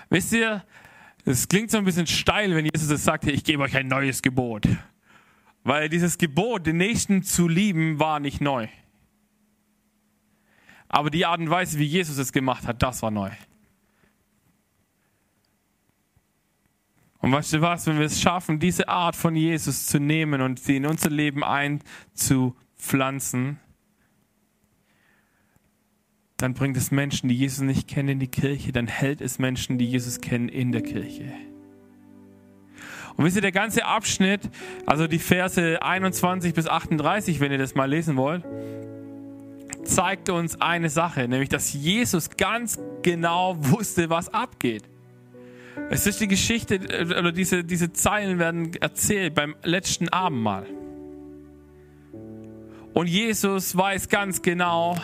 Wisst 0.09 0.33
ihr, 0.33 0.65
es 1.23 1.47
klingt 1.47 1.71
so 1.71 1.77
ein 1.77 1.85
bisschen 1.85 2.07
steil, 2.07 2.55
wenn 2.55 2.65
Jesus 2.65 2.89
es 2.89 3.03
sagt, 3.03 3.25
ich 3.27 3.43
gebe 3.43 3.63
euch 3.63 3.77
ein 3.77 3.87
neues 3.87 4.21
Gebot. 4.21 4.67
Weil 5.63 5.87
dieses 5.87 6.17
Gebot, 6.17 6.65
den 6.65 6.77
Nächsten 6.77 7.23
zu 7.23 7.47
lieben, 7.47 7.99
war 7.99 8.19
nicht 8.19 8.41
neu. 8.41 8.67
Aber 10.89 11.09
die 11.09 11.25
Art 11.25 11.39
und 11.39 11.49
Weise, 11.49 11.79
wie 11.79 11.85
Jesus 11.85 12.17
es 12.17 12.33
gemacht 12.33 12.67
hat, 12.67 12.83
das 12.83 13.01
war 13.01 13.11
neu. 13.11 13.31
Und 17.19 17.31
weißt 17.31 17.53
du 17.53 17.61
was, 17.61 17.85
wenn 17.85 17.99
wir 17.99 18.05
es 18.05 18.19
schaffen, 18.19 18.59
diese 18.59 18.89
Art 18.89 19.15
von 19.15 19.35
Jesus 19.35 19.85
zu 19.85 19.99
nehmen 19.99 20.41
und 20.41 20.59
sie 20.59 20.77
in 20.77 20.85
unser 20.85 21.09
Leben 21.09 21.43
einzupflanzen, 21.43 23.59
dann 26.37 26.53
bringt 26.53 26.77
es 26.77 26.91
Menschen, 26.91 27.27
die 27.27 27.35
Jesus 27.35 27.59
nicht 27.59 27.87
kennen, 27.87 28.09
in 28.09 28.19
die 28.19 28.29
Kirche, 28.29 28.71
dann 28.71 28.87
hält 28.87 29.19
es 29.19 29.39
Menschen, 29.39 29.77
die 29.77 29.85
Jesus 29.85 30.21
kennen, 30.21 30.47
in 30.47 30.71
der 30.71 30.81
Kirche. 30.81 31.33
Und 33.17 33.25
wisst 33.25 33.35
ihr, 33.35 33.41
der 33.41 33.51
ganze 33.51 33.83
Abschnitt, 33.83 34.49
also 34.85 35.05
die 35.05 35.19
Verse 35.19 35.81
21 35.81 36.53
bis 36.53 36.67
38, 36.67 37.41
wenn 37.41 37.51
ihr 37.51 37.57
das 37.57 37.75
mal 37.75 37.89
lesen 37.89 38.15
wollt, 38.15 38.45
zeigt 39.95 40.29
uns 40.29 40.59
eine 40.61 40.89
Sache, 40.89 41.27
nämlich 41.27 41.49
dass 41.49 41.73
Jesus 41.73 42.29
ganz 42.37 42.79
genau 43.01 43.55
wusste, 43.59 44.09
was 44.09 44.29
abgeht. 44.29 44.83
Es 45.89 46.05
ist 46.05 46.19
die 46.21 46.27
Geschichte, 46.27 46.75
äh, 46.75 47.05
oder 47.05 47.31
diese, 47.31 47.63
diese 47.63 47.91
Zeilen 47.93 48.39
werden 48.39 48.73
erzählt 48.75 49.33
beim 49.33 49.55
letzten 49.63 50.09
Abendmahl. 50.09 50.65
Und 52.93 53.07
Jesus 53.07 53.75
weiß 53.75 54.09
ganz 54.09 54.41
genau, 54.41 54.97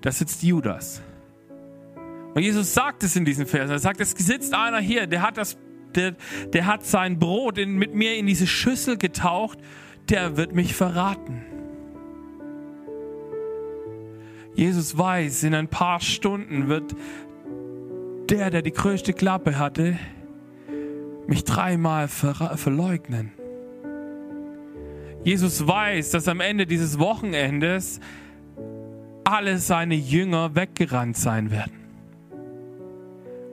da 0.00 0.10
sitzt 0.12 0.42
Judas. 0.42 1.02
Und 2.34 2.42
Jesus 2.42 2.74
sagt 2.74 3.02
es 3.02 3.16
in 3.16 3.24
diesen 3.24 3.46
Versen. 3.46 3.72
Er 3.72 3.78
sagt, 3.78 4.00
es 4.00 4.10
sitzt 4.12 4.54
einer 4.54 4.78
hier, 4.78 5.06
der 5.06 5.22
hat, 5.22 5.36
das, 5.36 5.56
der, 5.94 6.16
der 6.52 6.66
hat 6.66 6.84
sein 6.84 7.18
Brot 7.18 7.58
in, 7.58 7.76
mit 7.76 7.94
mir 7.94 8.16
in 8.16 8.26
diese 8.26 8.46
Schüssel 8.46 8.98
getaucht, 8.98 9.58
der 10.08 10.36
wird 10.36 10.54
mich 10.54 10.74
verraten. 10.74 11.55
Jesus 14.56 14.96
weiß, 14.96 15.44
in 15.44 15.54
ein 15.54 15.68
paar 15.68 16.00
Stunden 16.00 16.68
wird 16.68 16.96
der, 18.30 18.50
der 18.50 18.62
die 18.62 18.72
größte 18.72 19.12
Klappe 19.12 19.58
hatte, 19.58 19.98
mich 21.26 21.44
dreimal 21.44 22.08
ver 22.08 22.56
verleugnen. 22.56 23.32
Jesus 25.24 25.66
weiß, 25.66 26.10
dass 26.10 26.26
am 26.26 26.40
Ende 26.40 26.66
dieses 26.66 26.98
Wochenendes 26.98 28.00
alle 29.24 29.58
seine 29.58 29.94
Jünger 29.94 30.54
weggerannt 30.54 31.16
sein 31.16 31.50
werden. 31.50 31.72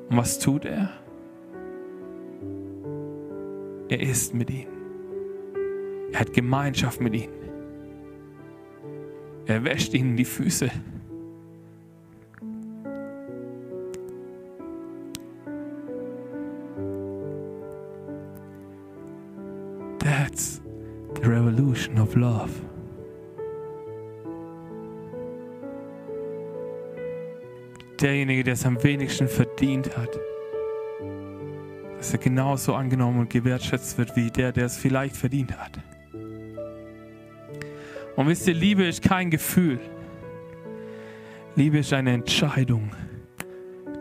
Und 0.09 0.17
was 0.17 0.39
tut 0.39 0.63
er? 0.63 0.89
Er 3.89 3.99
ist 3.99 4.33
mit 4.33 4.49
ihnen. 4.49 4.71
Er 6.13 6.21
hat 6.21 6.31
Gemeinschaft 6.31 7.01
mit 7.01 7.13
ihnen. 7.13 7.33
Er 9.45 9.63
wäscht 9.65 9.93
ihnen 9.93 10.15
die 10.15 10.25
Füße. 10.25 10.71
Revolution 21.25 21.99
of 21.99 22.15
love. 22.15 22.51
Derjenige, 27.99 28.43
der 28.43 28.53
es 28.53 28.65
am 28.65 28.83
wenigsten 28.83 29.27
verdient 29.27 29.95
hat, 29.97 30.19
dass 31.97 32.11
er 32.11 32.19
genauso 32.19 32.75
angenommen 32.75 33.21
und 33.21 33.29
gewertschätzt 33.29 33.97
wird 33.97 34.15
wie 34.15 34.29
der, 34.29 34.51
der 34.51 34.65
es 34.65 34.77
vielleicht 34.77 35.15
verdient 35.15 35.57
hat. 35.57 35.79
Und 38.15 38.27
wisst 38.27 38.47
ihr, 38.47 38.53
Liebe 38.53 38.85
ist 38.85 39.01
kein 39.01 39.29
Gefühl. 39.29 39.79
Liebe 41.55 41.79
ist 41.79 41.93
eine 41.93 42.11
Entscheidung. 42.11 42.91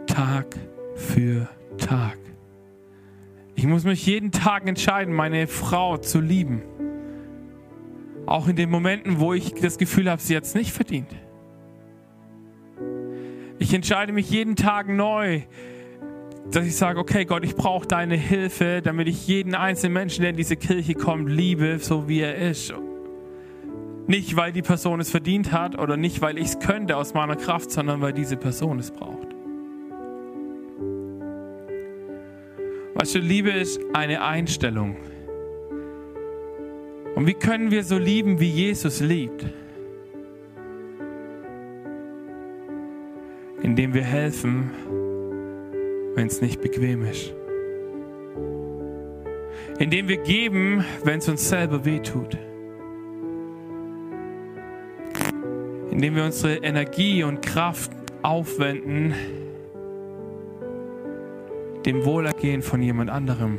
Tag 0.07 0.57
für 0.97 1.49
Tag. 1.79 2.19
Ich 3.55 3.67
muss 3.67 3.85
mich 3.85 4.05
jeden 4.07 4.33
Tag 4.33 4.67
entscheiden, 4.67 5.15
meine 5.15 5.47
Frau 5.47 5.97
zu 5.97 6.21
lieben. 6.21 6.63
Auch 8.33 8.49
in 8.49 8.57
den 8.57 8.71
Momenten, 8.71 9.21
wo 9.21 9.35
ich 9.35 9.53
das 9.53 9.77
Gefühl 9.77 10.11
habe, 10.11 10.23
sie 10.23 10.35
hat 10.35 10.45
es 10.45 10.55
nicht 10.55 10.73
verdient. 10.73 11.15
Ich 13.59 13.75
entscheide 13.75 14.15
mich 14.15 14.31
jeden 14.31 14.57
Tag 14.57 14.89
neu, 14.89 15.43
dass 16.51 16.65
ich 16.65 16.75
sage, 16.75 16.99
okay 16.99 17.27
Gott, 17.27 17.45
ich 17.45 17.55
brauche 17.55 17.87
deine 17.87 18.17
Hilfe, 18.17 18.81
damit 18.83 19.07
ich 19.07 19.27
jeden 19.29 19.55
einzelnen 19.55 19.93
Menschen, 19.93 20.23
der 20.23 20.31
in 20.31 20.39
diese 20.39 20.57
Kirche 20.57 20.95
kommt, 20.95 21.29
liebe, 21.29 21.79
so 21.79 22.09
wie 22.09 22.21
er 22.21 22.37
ist. 22.37 22.73
Nicht, 24.07 24.35
weil 24.35 24.51
die 24.51 24.63
Person 24.63 24.99
es 25.01 25.11
verdient 25.11 25.53
hat 25.53 25.79
oder 25.79 25.99
nicht, 25.99 26.23
weil 26.23 26.39
ich 26.39 26.47
es 26.47 26.59
könnte 26.59 26.97
aus 26.97 27.13
meiner 27.13 27.37
Kraft, 27.37 27.71
sondern 27.71 28.01
weil 28.01 28.15
diese 28.15 28.39
Person 28.39 28.79
es 28.79 28.93
braucht. 28.93 29.29
Weißt 32.95 33.15
du, 33.15 33.19
Liebe 33.19 33.51
ist 33.51 33.79
eine 33.93 34.23
Einstellung. 34.23 34.97
Und 37.15 37.27
wie 37.27 37.35
können 37.35 37.71
wir 37.71 37.85
so 37.85 37.99
lieben, 37.99 38.41
wie 38.41 38.49
Jesus 38.49 39.01
liebt? 39.01 39.45
Indem 43.63 43.95
wir 43.95 44.03
helfen, 44.03 44.71
wenn 46.15 46.27
es 46.27 46.41
nicht 46.41 46.61
bequem 46.61 47.05
ist. 47.05 47.35
Indem 49.79 50.09
wir 50.09 50.19
geben, 50.19 50.85
wenn 51.05 51.19
es 51.19 51.29
uns 51.29 51.49
selber 51.49 51.85
wehtut. 51.85 52.37
Indem 55.91 56.17
wir 56.17 56.25
unsere 56.25 56.57
Energie 56.57 57.23
und 57.25 57.43
Kraft 57.43 57.93
aufwenden, 58.23 59.15
dem 61.85 62.05
Wohlergehen 62.05 62.63
von 62.63 62.83
jemand 62.83 63.11
anderem. 63.11 63.59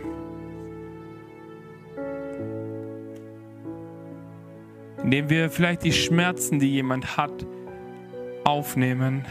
Indem 5.04 5.30
wir 5.30 5.50
vielleicht 5.50 5.84
die 5.84 5.92
Schmerzen, 5.92 6.60
die 6.60 6.72
jemand 6.72 7.18
hat, 7.18 7.46
aufnehmen 8.46 9.26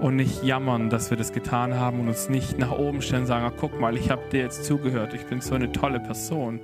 und 0.00 0.16
nicht 0.16 0.42
jammern, 0.44 0.90
dass 0.90 1.10
wir 1.10 1.16
das 1.16 1.32
getan 1.32 1.74
haben 1.74 2.00
und 2.00 2.08
uns 2.08 2.28
nicht 2.28 2.58
nach 2.58 2.72
oben 2.72 3.02
stellen 3.02 3.22
und 3.22 3.26
sagen, 3.26 3.44
ah, 3.46 3.52
guck 3.56 3.80
mal, 3.80 3.96
ich 3.96 4.10
habe 4.10 4.22
dir 4.30 4.40
jetzt 4.40 4.64
zugehört, 4.64 5.14
ich 5.14 5.24
bin 5.26 5.40
so 5.40 5.54
eine 5.54 5.72
tolle 5.72 6.00
Person, 6.00 6.60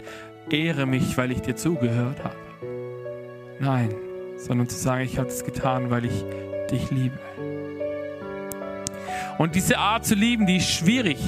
ehre 0.51 0.87
mich, 0.87 1.17
weil 1.17 1.33
ich 1.33 1.41
dir 1.41 1.57
zugehört 1.57 2.23
habe. 2.23 2.37
Nein, 3.61 3.95
sondern 4.37 4.69
zu 4.69 4.77
sagen, 4.77 5.05
ich 5.05 5.19
habe 5.19 5.29
es 5.29 5.45
getan, 5.45 5.91
weil 5.91 6.05
ich 6.05 6.25
dich 6.71 6.91
liebe. 6.91 7.19
Und 9.39 9.55
diese 9.55 9.79
Art 9.79 10.05
zu 10.05 10.15
lieben, 10.15 10.47
die 10.47 10.57
ist 10.57 10.71
schwierig. 10.71 11.19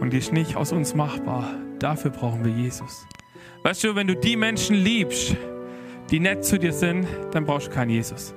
Und 0.00 0.12
die 0.12 0.18
ist 0.18 0.32
nicht 0.32 0.56
aus 0.56 0.72
uns 0.72 0.94
machbar. 0.94 1.50
Dafür 1.78 2.10
brauchen 2.10 2.44
wir 2.44 2.52
Jesus. 2.52 3.06
Weißt 3.66 3.82
du, 3.82 3.96
wenn 3.96 4.06
du 4.06 4.14
die 4.14 4.36
Menschen 4.36 4.76
liebst, 4.76 5.34
die 6.12 6.20
nett 6.20 6.44
zu 6.44 6.56
dir 6.56 6.72
sind, 6.72 7.04
dann 7.32 7.44
brauchst 7.46 7.66
du 7.66 7.72
keinen 7.72 7.90
Jesus. 7.90 8.32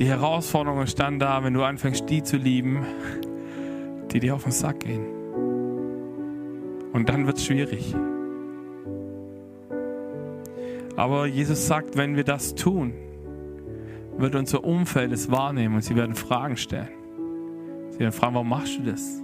Die 0.00 0.04
Herausforderung 0.04 0.82
ist 0.82 0.98
da, 0.98 1.44
wenn 1.44 1.54
du 1.54 1.62
anfängst, 1.62 2.10
die 2.10 2.24
zu 2.24 2.36
lieben, 2.36 2.84
die 4.10 4.18
dir 4.18 4.34
auf 4.34 4.42
den 4.42 4.50
Sack 4.50 4.80
gehen. 4.80 5.06
Und 6.92 7.08
dann 7.08 7.24
wird 7.24 7.38
es 7.38 7.46
schwierig. 7.46 7.94
Aber 10.96 11.26
Jesus 11.26 11.68
sagt, 11.68 11.96
wenn 11.96 12.16
wir 12.16 12.24
das 12.24 12.56
tun, 12.56 12.94
wird 14.18 14.34
unser 14.34 14.64
Umfeld 14.64 15.12
es 15.12 15.30
wahrnehmen 15.30 15.76
und 15.76 15.82
sie 15.82 15.94
werden 15.94 16.16
Fragen 16.16 16.56
stellen. 16.56 16.88
Sie 17.90 18.00
werden 18.00 18.10
fragen, 18.10 18.34
warum 18.34 18.48
machst 18.48 18.76
du 18.80 18.90
das? 18.90 19.23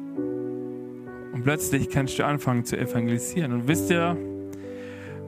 Und 1.33 1.45
plötzlich 1.45 1.89
kannst 1.91 2.19
du 2.19 2.25
anfangen 2.25 2.65
zu 2.65 2.77
evangelisieren. 2.77 3.53
Und 3.53 3.69
wisst 3.69 3.91
ihr, 3.91 4.17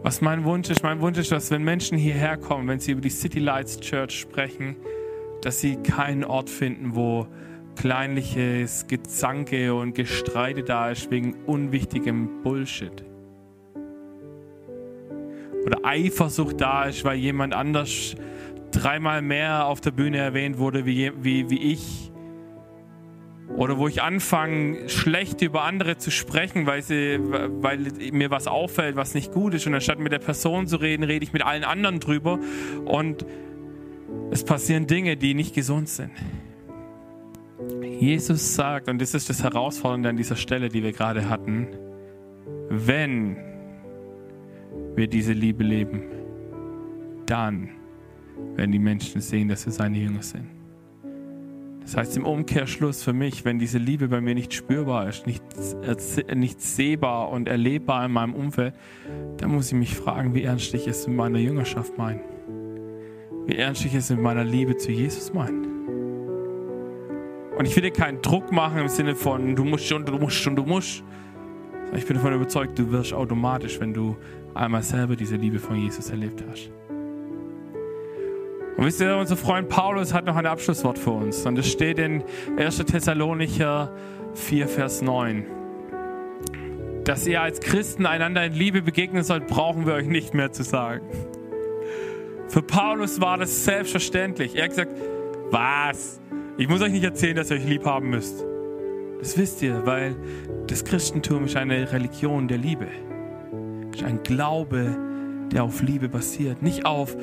was 0.02 0.20
mein 0.20 0.44
Wunsch 0.44 0.68
ist? 0.68 0.82
Mein 0.82 1.00
Wunsch 1.00 1.18
ist, 1.18 1.30
dass 1.30 1.50
wenn 1.50 1.62
Menschen 1.62 1.96
hierher 1.96 2.36
kommen, 2.36 2.66
wenn 2.68 2.80
sie 2.80 2.92
über 2.92 3.00
die 3.00 3.10
City 3.10 3.38
Lights 3.38 3.78
Church 3.78 4.18
sprechen, 4.18 4.76
dass 5.42 5.60
sie 5.60 5.76
keinen 5.76 6.24
Ort 6.24 6.50
finden, 6.50 6.96
wo 6.96 7.26
kleinliches 7.76 8.86
Gezanke 8.86 9.74
und 9.74 9.94
Gestreite 9.94 10.62
da 10.62 10.90
ist 10.90 11.10
wegen 11.10 11.34
unwichtigem 11.46 12.42
Bullshit. 12.42 13.04
Oder 15.64 15.78
Eifersucht 15.84 16.60
da 16.60 16.84
ist, 16.84 17.04
weil 17.04 17.18
jemand 17.18 17.54
anders 17.54 18.16
dreimal 18.72 19.22
mehr 19.22 19.66
auf 19.66 19.80
der 19.80 19.92
Bühne 19.92 20.18
erwähnt 20.18 20.58
wurde 20.58 20.84
wie, 20.86 21.12
wie, 21.20 21.48
wie 21.48 21.72
ich. 21.72 22.11
Oder 23.56 23.78
wo 23.78 23.86
ich 23.86 24.02
anfange, 24.02 24.88
schlecht 24.88 25.42
über 25.42 25.62
andere 25.64 25.98
zu 25.98 26.10
sprechen, 26.10 26.66
weil, 26.66 26.82
sie, 26.82 27.18
weil 27.20 27.78
mir 28.12 28.30
was 28.30 28.46
auffällt, 28.46 28.96
was 28.96 29.14
nicht 29.14 29.32
gut 29.32 29.54
ist. 29.54 29.66
Und 29.66 29.74
anstatt 29.74 29.98
mit 29.98 30.12
der 30.12 30.18
Person 30.18 30.66
zu 30.66 30.76
reden, 30.76 31.02
rede 31.02 31.24
ich 31.24 31.32
mit 31.32 31.44
allen 31.44 31.64
anderen 31.64 32.00
drüber. 32.00 32.38
Und 32.84 33.26
es 34.30 34.44
passieren 34.44 34.86
Dinge, 34.86 35.16
die 35.16 35.34
nicht 35.34 35.54
gesund 35.54 35.88
sind. 35.88 36.12
Jesus 38.00 38.54
sagt, 38.54 38.88
und 38.88 39.00
das 39.00 39.14
ist 39.14 39.28
das 39.28 39.44
Herausfordernde 39.44 40.08
an 40.08 40.16
dieser 40.16 40.36
Stelle, 40.36 40.68
die 40.68 40.82
wir 40.82 40.92
gerade 40.92 41.28
hatten, 41.28 41.68
wenn 42.68 43.36
wir 44.96 45.06
diese 45.06 45.32
Liebe 45.32 45.62
leben, 45.62 46.02
dann 47.26 47.70
werden 48.56 48.72
die 48.72 48.78
Menschen 48.78 49.20
sehen, 49.20 49.48
dass 49.48 49.66
wir 49.66 49.72
seine 49.72 49.98
Jünger 49.98 50.22
sind. 50.22 50.61
Das 51.82 51.96
heißt 51.96 52.16
im 52.16 52.24
Umkehrschluss 52.24 53.02
für 53.02 53.12
mich, 53.12 53.44
wenn 53.44 53.58
diese 53.58 53.78
Liebe 53.78 54.08
bei 54.08 54.20
mir 54.20 54.34
nicht 54.34 54.54
spürbar 54.54 55.08
ist, 55.08 55.26
nicht, 55.26 55.42
nicht 56.34 56.60
sehbar 56.60 57.30
und 57.30 57.48
erlebbar 57.48 58.04
in 58.06 58.12
meinem 58.12 58.34
Umfeld, 58.34 58.74
dann 59.38 59.50
muss 59.50 59.68
ich 59.68 59.78
mich 59.78 59.94
fragen, 59.94 60.34
wie 60.34 60.44
ernst 60.44 60.72
ich 60.74 60.86
es 60.86 61.06
in 61.06 61.16
meiner 61.16 61.38
Jüngerschaft 61.38 61.98
meine. 61.98 62.20
Wie 63.46 63.56
ernst 63.56 63.84
ich 63.84 63.94
es 63.94 64.10
in 64.10 64.22
meiner 64.22 64.44
Liebe 64.44 64.76
zu 64.76 64.92
Jesus 64.92 65.34
meine. 65.34 65.72
Und 67.58 67.66
ich 67.66 67.74
will 67.76 67.82
dir 67.82 67.90
keinen 67.90 68.22
Druck 68.22 68.52
machen 68.52 68.78
im 68.78 68.88
Sinne 68.88 69.14
von, 69.14 69.54
du 69.54 69.64
musst 69.64 69.86
schon, 69.86 70.04
du 70.06 70.18
musst 70.18 70.36
schon, 70.36 70.56
du 70.56 70.64
musst. 70.64 71.02
Ich 71.94 72.06
bin 72.06 72.16
davon 72.16 72.32
überzeugt, 72.32 72.78
du 72.78 72.90
wirst 72.90 73.12
automatisch, 73.12 73.78
wenn 73.78 73.92
du 73.92 74.16
einmal 74.54 74.82
selber 74.82 75.16
diese 75.16 75.36
Liebe 75.36 75.58
von 75.58 75.76
Jesus 75.76 76.10
erlebt 76.10 76.42
hast. 76.48 76.70
Und 78.82 78.88
wisst 78.88 79.00
ihr, 79.00 79.16
unser 79.16 79.36
Freund 79.36 79.68
Paulus 79.68 80.12
hat 80.12 80.24
noch 80.24 80.34
ein 80.34 80.44
Abschlusswort 80.44 80.98
für 80.98 81.12
uns. 81.12 81.46
Und 81.46 81.56
es 81.56 81.70
steht 81.70 82.00
in 82.00 82.24
1. 82.56 82.78
Thessalonicher 82.78 83.92
4, 84.34 84.66
Vers 84.66 85.02
9. 85.02 85.46
Dass 87.04 87.24
ihr 87.24 87.42
als 87.42 87.60
Christen 87.60 88.06
einander 88.06 88.44
in 88.44 88.54
Liebe 88.54 88.82
begegnen 88.82 89.22
sollt, 89.22 89.46
brauchen 89.46 89.86
wir 89.86 89.94
euch 89.94 90.08
nicht 90.08 90.34
mehr 90.34 90.50
zu 90.50 90.64
sagen. 90.64 91.06
Für 92.48 92.60
Paulus 92.60 93.20
war 93.20 93.38
das 93.38 93.64
selbstverständlich. 93.64 94.56
Er 94.56 94.64
hat 94.64 94.70
gesagt, 94.70 94.96
was? 95.52 96.20
Ich 96.58 96.68
muss 96.68 96.82
euch 96.82 96.90
nicht 96.90 97.04
erzählen, 97.04 97.36
dass 97.36 97.52
ihr 97.52 97.58
euch 97.58 97.64
lieb 97.64 97.84
haben 97.84 98.10
müsst. 98.10 98.44
Das 99.20 99.38
wisst 99.38 99.62
ihr, 99.62 99.86
weil 99.86 100.16
das 100.66 100.84
Christentum 100.84 101.44
ist 101.44 101.54
eine 101.54 101.92
Religion 101.92 102.48
der 102.48 102.58
Liebe. 102.58 102.88
Ist 103.94 104.02
ein 104.02 104.24
Glaube, 104.24 104.96
der 105.52 105.62
auf 105.62 105.82
Liebe 105.82 106.08
basiert. 106.08 106.62
Nicht 106.62 106.84
auf, 106.84 107.16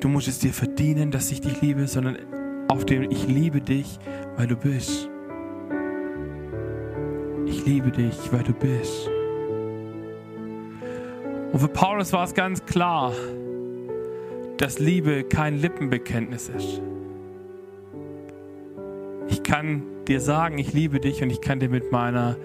du 0.00 0.08
musst 0.08 0.28
es 0.28 0.38
dir 0.38 0.52
verdienen, 0.52 1.10
dass 1.10 1.30
ich 1.30 1.40
dich 1.40 1.60
liebe, 1.60 1.86
sondern 1.86 2.18
auf 2.68 2.84
dem 2.84 3.10
ich 3.10 3.26
liebe 3.26 3.60
dich, 3.60 3.98
weil 4.36 4.46
du 4.46 4.56
bist. 4.56 5.08
Ich 7.46 7.64
liebe 7.66 7.90
dich, 7.90 8.16
weil 8.32 8.42
du 8.42 8.52
bist. 8.52 9.08
Und 11.52 11.58
für 11.58 11.68
Paulus 11.68 12.12
war 12.12 12.24
es 12.24 12.34
ganz 12.34 12.64
klar, 12.64 13.12
dass 14.56 14.78
Liebe 14.78 15.24
kein 15.24 15.58
Lippenbekenntnis 15.58 16.48
ist. 16.48 16.80
Ich 19.28 19.42
kann 19.42 19.82
dir 20.06 20.20
sagen, 20.20 20.58
ich 20.58 20.72
liebe 20.72 21.00
dich 21.00 21.22
und 21.22 21.30
ich 21.30 21.40
kann 21.40 21.58
dir 21.60 21.68
mit 21.68 21.90
meiner 21.90 22.36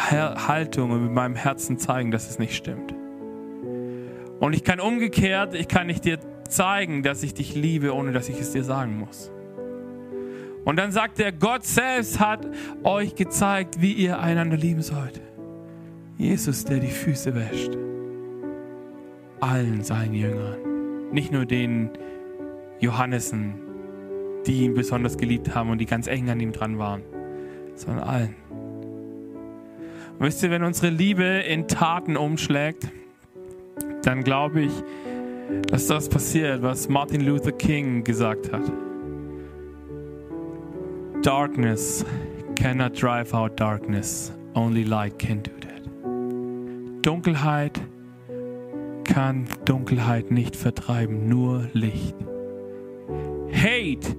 Haltung 0.00 0.90
und 0.90 1.02
mit 1.04 1.12
meinem 1.12 1.34
Herzen 1.34 1.78
zeigen, 1.78 2.10
dass 2.10 2.28
es 2.28 2.38
nicht 2.38 2.54
stimmt. 2.54 2.94
Und 4.40 4.52
ich 4.54 4.64
kann 4.64 4.80
umgekehrt, 4.80 5.54
ich 5.54 5.68
kann 5.68 5.86
nicht 5.86 6.04
dir 6.04 6.18
zeigen, 6.48 7.02
dass 7.02 7.22
ich 7.22 7.34
dich 7.34 7.54
liebe, 7.54 7.94
ohne 7.94 8.12
dass 8.12 8.28
ich 8.28 8.40
es 8.40 8.52
dir 8.52 8.64
sagen 8.64 8.98
muss. 8.98 9.30
Und 10.64 10.76
dann 10.76 10.92
sagt 10.92 11.20
er, 11.20 11.30
Gott 11.30 11.64
selbst 11.64 12.20
hat 12.20 12.46
euch 12.82 13.14
gezeigt, 13.14 13.80
wie 13.80 13.92
ihr 13.92 14.18
einander 14.18 14.56
lieben 14.56 14.82
sollt. 14.82 15.20
Jesus, 16.16 16.64
der 16.64 16.78
die 16.78 16.90
Füße 16.90 17.34
wäscht. 17.34 17.76
Allen 19.40 19.82
seinen 19.82 20.14
Jüngern. 20.14 21.10
Nicht 21.12 21.32
nur 21.32 21.44
den 21.44 21.90
Johannessen, 22.80 23.54
die 24.46 24.62
ihn 24.62 24.74
besonders 24.74 25.18
geliebt 25.18 25.54
haben 25.54 25.70
und 25.70 25.78
die 25.78 25.86
ganz 25.86 26.06
eng 26.06 26.30
an 26.30 26.40
ihm 26.40 26.52
dran 26.52 26.78
waren, 26.78 27.02
sondern 27.74 28.08
allen. 28.08 28.34
Und 30.18 30.26
wisst 30.26 30.42
ihr, 30.42 30.50
wenn 30.50 30.62
unsere 30.62 30.90
Liebe 30.90 31.24
in 31.24 31.66
Taten 31.66 32.16
umschlägt, 32.16 32.88
dann 34.02 34.22
glaube 34.22 34.62
ich, 34.62 34.72
dass 35.70 35.86
das 35.86 36.08
passiert, 36.08 36.62
was 36.62 36.88
Martin 36.88 37.22
Luther 37.22 37.52
King 37.52 38.04
gesagt 38.04 38.52
hat. 38.52 38.70
Darkness 41.22 42.04
cannot 42.54 43.00
drive 43.00 43.34
out 43.34 43.58
darkness, 43.58 44.32
only 44.54 44.84
light 44.84 45.18
can 45.18 45.42
do 45.42 45.50
that. 45.60 45.82
Dunkelheit 47.02 47.80
kann 49.04 49.46
Dunkelheit 49.64 50.30
nicht 50.30 50.56
vertreiben, 50.56 51.28
nur 51.28 51.68
Licht. 51.72 52.14
Hate 53.52 54.16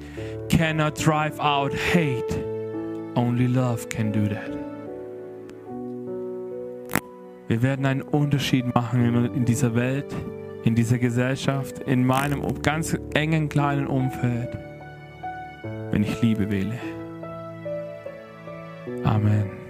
cannot 0.49 0.95
drive 1.03 1.39
out 1.39 1.73
hate, 1.73 2.43
only 3.15 3.47
love 3.47 3.88
can 3.89 4.11
do 4.11 4.28
that. 4.28 4.51
Wir 7.47 7.61
werden 7.61 7.86
einen 7.86 8.01
Unterschied 8.01 8.73
machen 8.73 9.32
in 9.36 9.45
dieser 9.45 9.76
Welt, 9.76 10.13
in 10.66 10.74
dieser 10.74 10.97
Gesellschaft, 10.97 11.80
in 11.80 12.05
meinem 12.05 12.61
ganz 12.63 12.97
engen 13.13 13.47
kleinen 13.49 13.88
Umfeld, 13.88 14.49
wenn 15.91 16.03
ich 16.03 16.22
Liebe 16.22 16.49
wähle. 16.49 16.80
Amen. 19.03 19.64